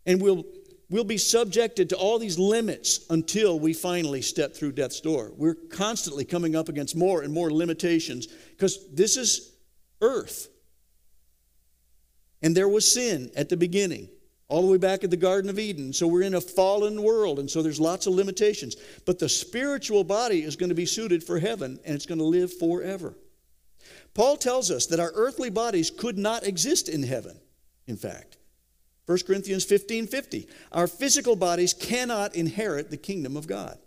And 0.05 0.21
we'll, 0.21 0.43
we'll 0.89 1.05
be 1.05 1.17
subjected 1.17 1.89
to 1.89 1.95
all 1.95 2.19
these 2.19 2.37
limits 2.37 3.05
until 3.09 3.57
we 3.57 3.73
finally 3.73 4.21
step 4.21 4.53
through 4.53 4.73
death's 4.73 4.99
door. 4.99 5.31
We're 5.37 5.55
constantly 5.55 6.25
coming 6.25 6.57
up 6.57 6.67
against 6.67 6.95
more 6.95 7.21
and 7.21 7.33
more 7.33 7.51
limitations 7.51 8.27
because 8.27 8.85
this 8.91 9.15
is 9.15 9.54
earth. 10.01 10.49
And 12.41 12.55
there 12.55 12.69
was 12.69 12.89
sin 12.91 13.31
at 13.36 13.49
the 13.49 13.58
beginning. 13.58 14.10
all 14.47 14.62
the 14.62 14.67
way 14.71 14.77
back 14.77 15.03
at 15.03 15.10
the 15.10 15.17
Garden 15.17 15.49
of 15.49 15.58
Eden. 15.58 15.91
So 15.91 16.05
we're 16.05 16.21
in 16.21 16.36
a 16.36 16.41
fallen 16.41 17.01
world, 17.01 17.39
and 17.39 17.49
so 17.49 17.63
there's 17.63 17.79
lots 17.79 18.05
of 18.05 18.13
limitations. 18.13 18.75
But 19.03 19.17
the 19.17 19.27
spiritual 19.27 20.03
body 20.03 20.43
is 20.43 20.55
going 20.55 20.69
to 20.69 20.75
be 20.75 20.86
suited 20.86 21.23
for 21.23 21.39
heaven, 21.39 21.79
and 21.84 21.95
it's 21.95 22.05
going 22.05 22.19
to 22.19 22.25
live 22.25 22.53
forever. 22.53 23.15
Paul 24.13 24.38
tells 24.38 24.69
us 24.69 24.86
that 24.88 24.99
our 24.99 25.12
earthly 25.15 25.49
bodies 25.49 25.89
could 25.89 26.19
not 26.19 26.45
exist 26.45 26.89
in 26.89 27.01
heaven, 27.01 27.39
in 27.88 27.97
fact. 27.97 28.38
1 29.08 29.19
Corinthians 29.25 29.65
15 29.65 30.08
50. 30.08 30.47
Our 30.71 30.88
physical 30.88 31.36
bodies 31.36 31.73
cannot 31.73 32.36
inherit 32.36 32.89
the 32.89 32.97
kingdom 32.97 33.38
of 33.38 33.47
God. 33.47 33.77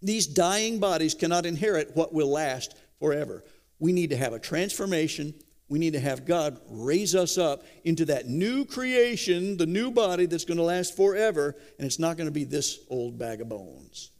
These 0.00 0.26
dying 0.26 0.80
bodies 0.80 1.14
cannot 1.14 1.46
inherit 1.46 1.94
what 1.94 2.12
will 2.12 2.30
last 2.30 2.76
forever. 2.98 3.44
We 3.82 3.92
need 3.92 4.10
to 4.10 4.16
have 4.16 4.32
a 4.32 4.38
transformation. 4.38 5.34
We 5.68 5.80
need 5.80 5.94
to 5.94 5.98
have 5.98 6.24
God 6.24 6.60
raise 6.68 7.16
us 7.16 7.36
up 7.36 7.64
into 7.82 8.04
that 8.04 8.28
new 8.28 8.64
creation, 8.64 9.56
the 9.56 9.66
new 9.66 9.90
body 9.90 10.26
that's 10.26 10.44
going 10.44 10.58
to 10.58 10.62
last 10.62 10.94
forever, 10.96 11.56
and 11.78 11.84
it's 11.84 11.98
not 11.98 12.16
going 12.16 12.28
to 12.28 12.32
be 12.32 12.44
this 12.44 12.78
old 12.90 13.18
bag 13.18 13.40
of 13.40 13.48
bones. 13.48 14.12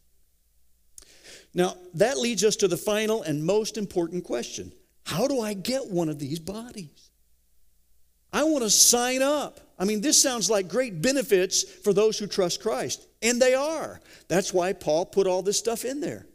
Now, 1.55 1.77
that 1.95 2.19
leads 2.19 2.43
us 2.43 2.57
to 2.57 2.67
the 2.67 2.77
final 2.77 3.23
and 3.23 3.45
most 3.45 3.79
important 3.79 4.25
question 4.25 4.73
How 5.07 5.29
do 5.29 5.41
I 5.41 5.55
get 5.55 5.87
one 5.87 6.09
of 6.09 6.19
these 6.19 6.41
bodies? 6.41 7.11
I 8.33 8.43
want 8.43 8.65
to 8.65 8.71
sign 8.71 9.23
up. 9.23 9.61
I 9.79 9.85
mean, 9.85 10.01
this 10.01 10.21
sounds 10.21 10.51
like 10.51 10.67
great 10.67 11.01
benefits 11.01 11.63
for 11.63 11.93
those 11.93 12.19
who 12.19 12.27
trust 12.27 12.61
Christ, 12.61 13.07
and 13.23 13.41
they 13.41 13.55
are. 13.55 14.01
That's 14.27 14.53
why 14.53 14.73
Paul 14.73 15.07
put 15.07 15.29
all 15.29 15.43
this 15.43 15.59
stuff 15.59 15.85
in 15.85 16.01
there. 16.01 16.27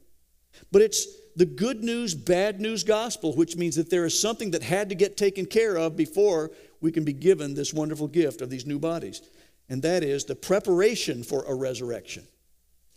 But 0.72 0.82
it's 0.82 1.06
the 1.38 1.46
good 1.46 1.84
news, 1.84 2.16
bad 2.16 2.60
news 2.60 2.84
gospel, 2.84 3.36
which 3.36 3.56
means 3.56 3.76
that 3.76 3.92
there 3.92 4.06
is 4.06 4.20
something 4.20 4.52
that 4.52 4.64
had 4.64 4.90
to 4.90 4.96
get 4.96 5.18
taken 5.18 5.46
care 5.46 5.78
of 5.78 5.96
before 5.96 6.50
we 6.82 6.92
can 6.92 7.04
be 7.04 7.14
given 7.14 7.54
this 7.54 7.72
wonderful 7.72 8.08
gift 8.08 8.42
of 8.42 8.50
these 8.50 8.66
new 8.66 8.80
bodies. 8.80 9.22
And 9.70 9.84
that 9.84 10.04
is 10.04 10.26
the 10.26 10.36
preparation 10.36 11.24
for 11.24 11.44
a 11.46 11.54
resurrection. 11.54 12.28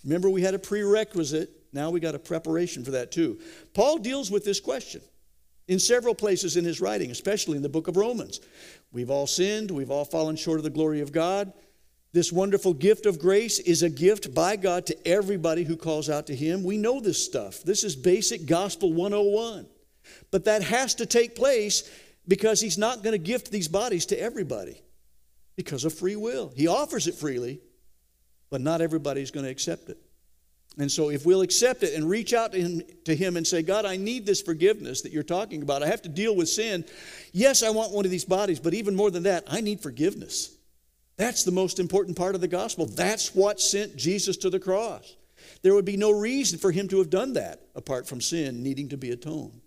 Remember, 0.04 0.30
we 0.30 0.40
had 0.40 0.54
a 0.54 0.58
prerequisite. 0.58 1.50
Now 1.74 1.90
we 1.90 2.00
got 2.00 2.14
a 2.14 2.18
preparation 2.18 2.82
for 2.82 2.92
that 2.92 3.12
too. 3.12 3.38
Paul 3.74 3.98
deals 3.98 4.30
with 4.30 4.44
this 4.44 4.58
question 4.58 5.02
in 5.68 5.78
several 5.78 6.14
places 6.14 6.56
in 6.56 6.64
his 6.64 6.80
writing, 6.80 7.10
especially 7.10 7.58
in 7.58 7.62
the 7.62 7.68
book 7.68 7.88
of 7.88 7.98
Romans. 7.98 8.40
We've 8.90 9.10
all 9.10 9.26
sinned, 9.26 9.70
we've 9.70 9.90
all 9.90 10.06
fallen 10.06 10.36
short 10.36 10.58
of 10.58 10.64
the 10.64 10.70
glory 10.70 11.02
of 11.02 11.12
God. 11.12 11.52
This 12.12 12.32
wonderful 12.32 12.74
gift 12.74 13.06
of 13.06 13.20
grace 13.20 13.60
is 13.60 13.82
a 13.82 13.90
gift 13.90 14.34
by 14.34 14.56
God 14.56 14.86
to 14.86 15.08
everybody 15.08 15.62
who 15.62 15.76
calls 15.76 16.10
out 16.10 16.26
to 16.26 16.34
Him. 16.34 16.64
We 16.64 16.76
know 16.76 17.00
this 17.00 17.24
stuff. 17.24 17.62
This 17.62 17.84
is 17.84 17.94
basic 17.94 18.46
gospel 18.46 18.92
101. 18.92 19.66
But 20.32 20.46
that 20.46 20.62
has 20.62 20.96
to 20.96 21.06
take 21.06 21.36
place 21.36 21.88
because 22.26 22.60
He's 22.60 22.78
not 22.78 23.04
going 23.04 23.12
to 23.12 23.18
gift 23.18 23.52
these 23.52 23.68
bodies 23.68 24.06
to 24.06 24.20
everybody 24.20 24.82
because 25.54 25.84
of 25.84 25.94
free 25.94 26.16
will. 26.16 26.52
He 26.56 26.66
offers 26.66 27.06
it 27.06 27.14
freely, 27.14 27.60
but 28.50 28.60
not 28.60 28.80
everybody's 28.80 29.30
going 29.30 29.44
to 29.44 29.50
accept 29.50 29.88
it. 29.88 29.98
And 30.78 30.90
so, 30.90 31.10
if 31.10 31.26
we'll 31.26 31.42
accept 31.42 31.82
it 31.82 31.94
and 31.94 32.08
reach 32.08 32.32
out 32.32 32.52
to 32.52 32.60
him, 32.60 32.82
to 33.04 33.14
him 33.14 33.36
and 33.36 33.46
say, 33.46 33.60
God, 33.60 33.84
I 33.84 33.96
need 33.96 34.24
this 34.24 34.40
forgiveness 34.40 35.02
that 35.02 35.12
you're 35.12 35.22
talking 35.24 35.62
about. 35.62 35.82
I 35.82 35.88
have 35.88 36.02
to 36.02 36.08
deal 36.08 36.34
with 36.34 36.48
sin. 36.48 36.84
Yes, 37.32 37.62
I 37.62 37.70
want 37.70 37.92
one 37.92 38.04
of 38.04 38.10
these 38.10 38.24
bodies, 38.24 38.60
but 38.60 38.72
even 38.72 38.94
more 38.94 39.10
than 39.10 39.24
that, 39.24 39.44
I 39.48 39.60
need 39.60 39.80
forgiveness. 39.80 40.56
That's 41.16 41.44
the 41.44 41.52
most 41.52 41.78
important 41.78 42.16
part 42.16 42.34
of 42.34 42.40
the 42.40 42.48
gospel. 42.48 42.86
That's 42.86 43.34
what 43.34 43.60
sent 43.60 43.96
Jesus 43.96 44.36
to 44.38 44.50
the 44.50 44.60
cross. 44.60 45.16
There 45.62 45.74
would 45.74 45.84
be 45.84 45.96
no 45.96 46.10
reason 46.10 46.58
for 46.58 46.70
him 46.70 46.88
to 46.88 46.98
have 46.98 47.10
done 47.10 47.34
that 47.34 47.60
apart 47.74 48.06
from 48.06 48.20
sin 48.20 48.62
needing 48.62 48.88
to 48.90 48.96
be 48.96 49.10
atoned. 49.10 49.60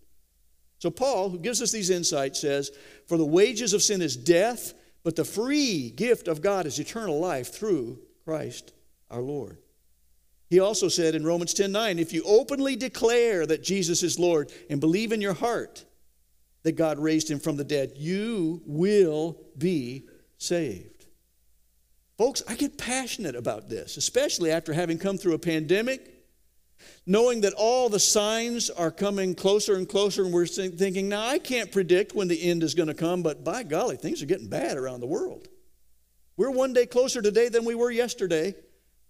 So, 0.80 0.90
Paul, 0.90 1.30
who 1.30 1.40
gives 1.40 1.62
us 1.62 1.72
these 1.72 1.90
insights, 1.90 2.42
says, 2.42 2.72
For 3.08 3.18
the 3.18 3.26
wages 3.26 3.74
of 3.74 3.82
sin 3.82 4.02
is 4.02 4.18
death, 4.18 4.74
but 5.04 5.16
the 5.16 5.26
free 5.26 5.92
gift 5.92 6.28
of 6.28 6.42
God 6.42 6.66
is 6.66 6.80
eternal 6.80 7.20
life 7.20 7.54
through 7.54 8.00
Christ 8.26 8.74
our 9.10 9.22
Lord. 9.22 9.58
He 10.50 10.60
also 10.60 10.88
said 10.88 11.16
in 11.16 11.26
Romans 11.26 11.54
10 11.54 11.72
9, 11.72 12.00
if 12.00 12.14
you 12.14 12.24
openly 12.26 12.76
declare 12.76 13.46
that 13.46 13.64
Jesus 13.64 14.04
is 14.04 14.20
Lord 14.20 14.52
and 14.70 14.80
believe 14.80 15.12
in 15.12 15.22
your 15.22 15.34
heart 15.34 15.86
that 16.64 16.74
God 16.74 17.00
raised 17.00 17.30
him 17.30 17.40
from 17.40 17.58
the 17.58 17.64
dead, 17.64 17.94
you 17.96 18.62
will 18.66 19.38
be 19.58 20.08
saved. 20.38 20.93
Folks, 22.18 22.44
I 22.48 22.56
get 22.56 22.78
passionate 22.78 23.36
about 23.36 23.70
this, 23.70 23.98
especially 23.98 24.52
after 24.52 24.72
having 24.72 25.00
come 25.00 25.18
through 25.18 25.34
a 25.34 25.40
pandemic, 25.40 26.10
knowing 27.08 27.42
that 27.42 27.54
all 27.54 27.90
the 27.90 28.00
signs 28.00 28.70
are 28.70 28.92
coming 28.92 29.34
closer 29.34 29.76
and 29.76 29.90
closer, 29.90 30.24
and 30.24 30.34
we're 30.34 30.46
thinking, 30.46 31.10
now 31.10 31.26
I 31.26 31.40
can't 31.40 31.72
predict 31.72 32.14
when 32.14 32.28
the 32.28 32.42
end 32.42 32.62
is 32.62 32.76
going 32.76 32.88
to 32.88 32.94
come, 32.94 33.24
but 33.24 33.44
by 33.44 33.64
golly, 33.64 33.98
things 33.98 34.22
are 34.22 34.28
getting 34.28 34.48
bad 34.48 34.78
around 34.78 35.00
the 35.00 35.08
world. 35.08 35.48
We're 36.38 36.52
one 36.52 36.74
day 36.74 36.86
closer 36.86 37.22
today 37.22 37.50
than 37.50 37.66
we 37.66 37.76
were 37.76 37.92
yesterday. 37.92 38.54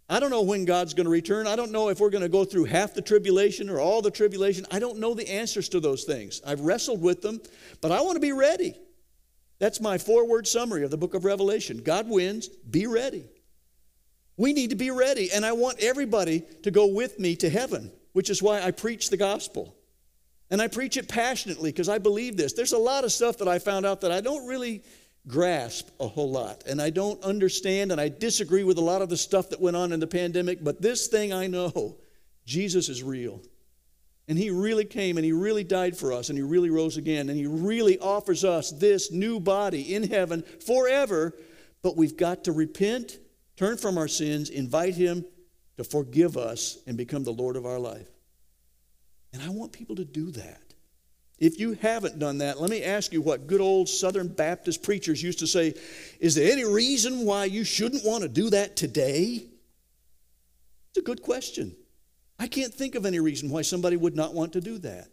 I 0.09 0.19
don't 0.19 0.29
know 0.29 0.41
when 0.41 0.65
God's 0.65 0.93
going 0.93 1.05
to 1.05 1.11
return. 1.11 1.47
I 1.47 1.55
don't 1.55 1.71
know 1.71 1.89
if 1.89 1.99
we're 1.99 2.09
going 2.09 2.23
to 2.23 2.29
go 2.29 2.45
through 2.45 2.65
half 2.65 2.93
the 2.93 3.01
tribulation 3.01 3.69
or 3.69 3.79
all 3.79 4.01
the 4.01 4.11
tribulation. 4.11 4.65
I 4.71 4.79
don't 4.79 4.99
know 4.99 5.13
the 5.13 5.29
answers 5.29 5.69
to 5.69 5.79
those 5.79 6.03
things. 6.03 6.41
I've 6.45 6.61
wrestled 6.61 7.01
with 7.01 7.21
them, 7.21 7.41
but 7.81 7.91
I 7.91 8.01
want 8.01 8.15
to 8.15 8.19
be 8.21 8.33
ready. 8.33 8.75
That's 9.63 9.79
my 9.79 9.97
four 9.97 10.27
word 10.27 10.45
summary 10.45 10.83
of 10.83 10.91
the 10.91 10.97
book 10.97 11.13
of 11.13 11.23
Revelation. 11.23 11.83
God 11.83 12.09
wins, 12.09 12.49
be 12.49 12.85
ready. 12.85 13.23
We 14.35 14.51
need 14.51 14.71
to 14.71 14.75
be 14.75 14.91
ready, 14.91 15.31
and 15.31 15.45
I 15.45 15.53
want 15.53 15.79
everybody 15.79 16.43
to 16.63 16.69
go 16.69 16.87
with 16.87 17.17
me 17.17 17.37
to 17.37 17.49
heaven, 17.49 17.89
which 18.11 18.29
is 18.29 18.43
why 18.43 18.61
I 18.61 18.71
preach 18.71 19.09
the 19.09 19.15
gospel. 19.15 19.73
And 20.49 20.61
I 20.61 20.67
preach 20.67 20.97
it 20.97 21.07
passionately 21.07 21.71
because 21.71 21.87
I 21.87 21.97
believe 21.97 22.35
this. 22.35 22.51
There's 22.51 22.73
a 22.73 22.77
lot 22.77 23.05
of 23.05 23.13
stuff 23.13 23.37
that 23.37 23.47
I 23.47 23.57
found 23.57 23.85
out 23.85 24.01
that 24.01 24.11
I 24.11 24.19
don't 24.19 24.45
really 24.47 24.83
grasp 25.29 25.87
a 25.97 26.09
whole 26.09 26.29
lot, 26.29 26.65
and 26.67 26.81
I 26.81 26.89
don't 26.89 27.23
understand, 27.23 27.93
and 27.93 28.01
I 28.01 28.09
disagree 28.09 28.65
with 28.65 28.77
a 28.77 28.83
lot 28.83 29.01
of 29.01 29.07
the 29.07 29.15
stuff 29.15 29.49
that 29.51 29.61
went 29.61 29.77
on 29.77 29.93
in 29.93 30.01
the 30.01 30.07
pandemic, 30.07 30.61
but 30.61 30.81
this 30.81 31.07
thing 31.07 31.31
I 31.31 31.47
know 31.47 31.95
Jesus 32.45 32.89
is 32.89 33.01
real. 33.01 33.41
And 34.27 34.37
he 34.37 34.51
really 34.51 34.85
came 34.85 35.17
and 35.17 35.25
he 35.25 35.33
really 35.33 35.63
died 35.63 35.97
for 35.97 36.13
us 36.13 36.29
and 36.29 36.37
he 36.37 36.43
really 36.43 36.69
rose 36.69 36.95
again 36.97 37.29
and 37.29 37.37
he 37.37 37.45
really 37.45 37.99
offers 37.99 38.45
us 38.45 38.71
this 38.71 39.11
new 39.11 39.39
body 39.39 39.93
in 39.93 40.03
heaven 40.03 40.43
forever. 40.65 41.33
But 41.81 41.97
we've 41.97 42.15
got 42.15 42.45
to 42.45 42.53
repent, 42.53 43.19
turn 43.57 43.77
from 43.77 43.97
our 43.97 44.07
sins, 44.07 44.49
invite 44.49 44.95
him 44.95 45.25
to 45.77 45.83
forgive 45.83 46.37
us 46.37 46.77
and 46.87 46.95
become 46.95 47.23
the 47.23 47.33
Lord 47.33 47.57
of 47.57 47.65
our 47.65 47.79
life. 47.79 48.07
And 49.33 49.41
I 49.41 49.49
want 49.49 49.73
people 49.73 49.95
to 49.97 50.05
do 50.05 50.31
that. 50.31 50.61
If 51.39 51.59
you 51.59 51.73
haven't 51.73 52.19
done 52.19 52.37
that, 52.37 52.61
let 52.61 52.69
me 52.69 52.83
ask 52.83 53.11
you 53.11 53.21
what 53.21 53.47
good 53.47 53.59
old 53.59 53.89
Southern 53.89 54.27
Baptist 54.29 54.83
preachers 54.83 55.21
used 55.21 55.39
to 55.39 55.47
say 55.47 55.73
Is 56.19 56.35
there 56.35 56.49
any 56.49 56.63
reason 56.63 57.25
why 57.25 57.45
you 57.45 57.65
shouldn't 57.65 58.05
want 58.05 58.21
to 58.21 58.29
do 58.29 58.51
that 58.51 58.77
today? 58.77 59.47
It's 60.89 60.99
a 60.99 61.01
good 61.01 61.21
question. 61.21 61.75
I 62.39 62.47
can't 62.47 62.73
think 62.73 62.95
of 62.95 63.05
any 63.05 63.19
reason 63.19 63.49
why 63.49 63.61
somebody 63.61 63.95
would 63.95 64.15
not 64.15 64.33
want 64.33 64.53
to 64.53 64.61
do 64.61 64.77
that. 64.79 65.07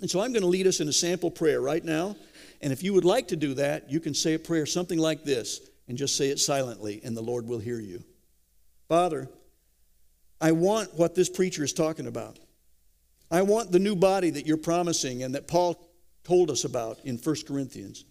And 0.00 0.10
so 0.10 0.20
I'm 0.20 0.32
going 0.32 0.42
to 0.42 0.48
lead 0.48 0.66
us 0.66 0.80
in 0.80 0.88
a 0.88 0.92
sample 0.92 1.30
prayer 1.30 1.60
right 1.60 1.84
now. 1.84 2.16
And 2.62 2.72
if 2.72 2.82
you 2.82 2.94
would 2.94 3.04
like 3.04 3.28
to 3.28 3.36
do 3.36 3.54
that, 3.54 3.90
you 3.90 4.00
can 4.00 4.14
say 4.14 4.34
a 4.34 4.38
prayer 4.38 4.66
something 4.66 4.98
like 4.98 5.24
this 5.24 5.60
and 5.88 5.98
just 5.98 6.16
say 6.16 6.28
it 6.28 6.38
silently, 6.38 7.00
and 7.04 7.16
the 7.16 7.22
Lord 7.22 7.46
will 7.46 7.58
hear 7.58 7.80
you. 7.80 8.02
Father, 8.88 9.28
I 10.40 10.52
want 10.52 10.94
what 10.94 11.14
this 11.14 11.28
preacher 11.28 11.64
is 11.64 11.72
talking 11.72 12.06
about. 12.06 12.38
I 13.30 13.42
want 13.42 13.70
the 13.70 13.78
new 13.78 13.94
body 13.94 14.30
that 14.30 14.46
you're 14.46 14.56
promising 14.56 15.22
and 15.22 15.34
that 15.34 15.46
Paul 15.46 15.80
told 16.24 16.50
us 16.50 16.64
about 16.64 16.98
in 17.04 17.16
1 17.16 17.36
Corinthians. 17.46 18.04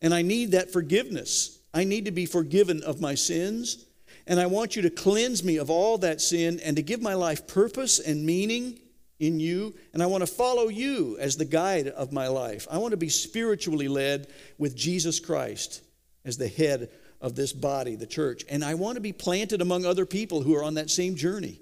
And 0.00 0.12
I 0.12 0.22
need 0.22 0.52
that 0.52 0.72
forgiveness. 0.72 1.58
I 1.74 1.84
need 1.84 2.06
to 2.06 2.10
be 2.10 2.26
forgiven 2.26 2.82
of 2.82 3.00
my 3.00 3.14
sins. 3.14 3.84
And 4.26 4.38
I 4.38 4.46
want 4.46 4.76
you 4.76 4.82
to 4.82 4.90
cleanse 4.90 5.42
me 5.42 5.56
of 5.56 5.70
all 5.70 5.98
that 5.98 6.20
sin 6.20 6.60
and 6.62 6.76
to 6.76 6.82
give 6.82 7.02
my 7.02 7.14
life 7.14 7.46
purpose 7.46 7.98
and 7.98 8.24
meaning 8.24 8.78
in 9.18 9.40
you. 9.40 9.74
And 9.92 10.02
I 10.02 10.06
want 10.06 10.22
to 10.22 10.26
follow 10.26 10.68
you 10.68 11.16
as 11.18 11.36
the 11.36 11.44
guide 11.44 11.88
of 11.88 12.12
my 12.12 12.28
life. 12.28 12.66
I 12.70 12.78
want 12.78 12.92
to 12.92 12.96
be 12.96 13.08
spiritually 13.08 13.88
led 13.88 14.28
with 14.58 14.76
Jesus 14.76 15.20
Christ 15.20 15.82
as 16.24 16.38
the 16.38 16.48
head 16.48 16.90
of 17.20 17.34
this 17.36 17.52
body, 17.52 17.94
the 17.94 18.06
church. 18.06 18.44
And 18.48 18.64
I 18.64 18.74
want 18.74 18.96
to 18.96 19.00
be 19.00 19.12
planted 19.12 19.60
among 19.60 19.84
other 19.84 20.06
people 20.06 20.42
who 20.42 20.54
are 20.56 20.64
on 20.64 20.74
that 20.74 20.90
same 20.90 21.14
journey. 21.14 21.60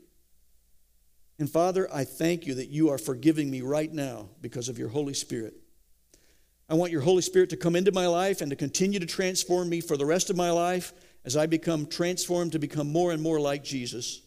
And 1.38 1.50
Father, 1.50 1.88
I 1.92 2.04
thank 2.04 2.46
you 2.46 2.54
that 2.54 2.68
you 2.68 2.90
are 2.90 2.98
forgiving 2.98 3.50
me 3.50 3.62
right 3.62 3.92
now 3.92 4.28
because 4.42 4.68
of 4.68 4.78
your 4.78 4.88
Holy 4.88 5.14
Spirit. 5.14 5.54
I 6.68 6.74
want 6.74 6.92
your 6.92 7.00
Holy 7.00 7.22
Spirit 7.22 7.50
to 7.50 7.56
come 7.56 7.76
into 7.76 7.92
my 7.92 8.06
life 8.06 8.42
and 8.42 8.50
to 8.50 8.56
continue 8.56 9.00
to 9.00 9.06
transform 9.06 9.68
me 9.68 9.80
for 9.80 9.96
the 9.96 10.06
rest 10.06 10.30
of 10.30 10.36
my 10.36 10.50
life 10.50 10.92
as 11.24 11.36
I 11.36 11.46
become 11.46 11.86
transformed 11.86 12.52
to 12.52 12.58
become 12.58 12.90
more 12.90 13.12
and 13.12 13.22
more 13.22 13.40
like 13.40 13.62
Jesus. 13.62 14.22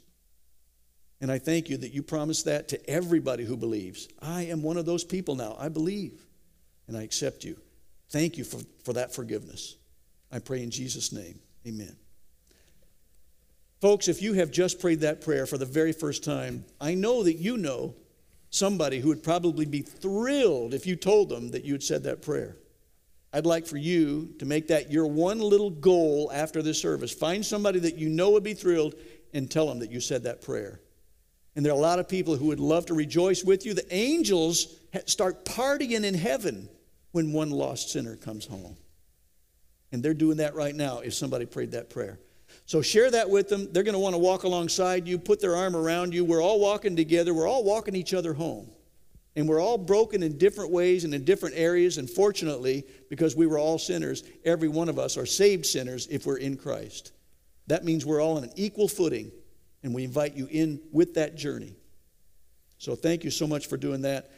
And 1.21 1.31
I 1.31 1.39
thank 1.39 1.69
you 1.69 1.77
that 1.77 1.93
you 1.93 2.03
promise 2.03 2.43
that 2.43 2.67
to 2.69 2.89
everybody 2.89 3.45
who 3.45 3.57
believes. 3.57 4.07
I 4.21 4.43
am 4.43 4.61
one 4.61 4.77
of 4.77 4.85
those 4.85 5.03
people 5.03 5.35
now. 5.35 5.55
I 5.59 5.69
believe 5.69 6.21
and 6.87 6.97
I 6.97 7.03
accept 7.03 7.43
you. 7.43 7.57
Thank 8.09 8.37
you 8.37 8.43
for, 8.43 8.59
for 8.83 8.93
that 8.93 9.13
forgiveness. 9.13 9.75
I 10.31 10.39
pray 10.39 10.63
in 10.63 10.71
Jesus' 10.71 11.11
name. 11.11 11.39
Amen. 11.67 11.95
Folks, 13.81 14.07
if 14.07 14.21
you 14.21 14.33
have 14.33 14.51
just 14.51 14.79
prayed 14.79 15.01
that 15.01 15.21
prayer 15.21 15.45
for 15.45 15.57
the 15.57 15.65
very 15.65 15.91
first 15.91 16.23
time, 16.23 16.63
I 16.79 16.93
know 16.93 17.23
that 17.23 17.33
you 17.33 17.57
know 17.57 17.95
somebody 18.49 18.99
who 18.99 19.09
would 19.09 19.23
probably 19.23 19.65
be 19.65 19.81
thrilled 19.81 20.73
if 20.73 20.85
you 20.85 20.95
told 20.95 21.29
them 21.29 21.51
that 21.51 21.65
you 21.65 21.73
had 21.73 21.83
said 21.83 22.03
that 22.03 22.21
prayer. 22.21 22.55
I'd 23.33 23.47
like 23.47 23.65
for 23.65 23.77
you 23.77 24.33
to 24.37 24.45
make 24.45 24.67
that 24.67 24.91
your 24.91 25.07
one 25.07 25.39
little 25.39 25.71
goal 25.71 26.31
after 26.31 26.61
this 26.61 26.79
service. 26.79 27.11
Find 27.11 27.43
somebody 27.43 27.79
that 27.79 27.97
you 27.97 28.07
know 28.07 28.29
would 28.31 28.43
be 28.43 28.53
thrilled 28.53 28.93
and 29.33 29.49
tell 29.49 29.67
them 29.67 29.79
that 29.79 29.91
you 29.91 29.99
said 29.99 30.23
that 30.23 30.41
prayer. 30.41 30.79
And 31.55 31.65
there 31.65 31.73
are 31.73 31.77
a 31.77 31.81
lot 31.81 31.99
of 31.99 32.07
people 32.07 32.35
who 32.35 32.47
would 32.47 32.59
love 32.59 32.85
to 32.87 32.93
rejoice 32.93 33.43
with 33.43 33.65
you. 33.65 33.73
The 33.73 33.91
angels 33.93 34.75
start 35.05 35.45
partying 35.45 36.03
in 36.03 36.13
heaven 36.13 36.69
when 37.11 37.31
one 37.31 37.49
lost 37.49 37.89
sinner 37.89 38.15
comes 38.15 38.45
home. 38.45 38.77
And 39.91 40.03
they're 40.03 40.13
doing 40.13 40.37
that 40.37 40.55
right 40.55 40.75
now 40.75 40.99
if 40.99 41.13
somebody 41.13 41.45
prayed 41.45 41.71
that 41.71 41.89
prayer. 41.89 42.19
So 42.65 42.81
share 42.81 43.09
that 43.11 43.29
with 43.29 43.49
them. 43.49 43.71
They're 43.71 43.83
going 43.83 43.93
to 43.93 43.99
want 43.99 44.13
to 44.13 44.19
walk 44.19 44.43
alongside 44.43 45.07
you, 45.07 45.17
put 45.17 45.41
their 45.41 45.55
arm 45.55 45.75
around 45.75 46.13
you. 46.13 46.23
We're 46.23 46.41
all 46.41 46.59
walking 46.59 46.95
together, 46.95 47.33
we're 47.33 47.47
all 47.47 47.63
walking 47.63 47.95
each 47.95 48.13
other 48.13 48.33
home. 48.33 48.69
And 49.35 49.47
we're 49.47 49.61
all 49.61 49.79
broken 49.79 50.21
in 50.21 50.37
different 50.37 50.71
ways 50.71 51.05
and 51.05 51.13
in 51.13 51.25
different 51.25 51.55
areas. 51.57 51.97
And 51.97 52.09
fortunately, 52.09 52.85
because 53.09 53.35
we 53.35 53.47
were 53.47 53.57
all 53.57 53.79
sinners, 53.79 54.23
every 54.45 54.67
one 54.67 54.89
of 54.89 54.99
us 54.99 55.17
are 55.17 55.25
saved 55.25 55.65
sinners 55.65 56.07
if 56.07 56.25
we're 56.25 56.37
in 56.37 56.55
Christ. 56.55 57.13
That 57.67 57.83
means 57.83 58.05
we're 58.05 58.21
all 58.21 58.37
on 58.37 58.43
an 58.43 58.51
equal 58.55 58.87
footing, 58.87 59.31
and 59.81 59.93
we 59.93 60.03
invite 60.03 60.35
you 60.35 60.47
in 60.51 60.81
with 60.91 61.15
that 61.15 61.35
journey. 61.35 61.75
So 62.77 62.95
thank 62.95 63.23
you 63.23 63.31
so 63.31 63.47
much 63.47 63.67
for 63.67 63.77
doing 63.77 64.01
that. 64.01 64.29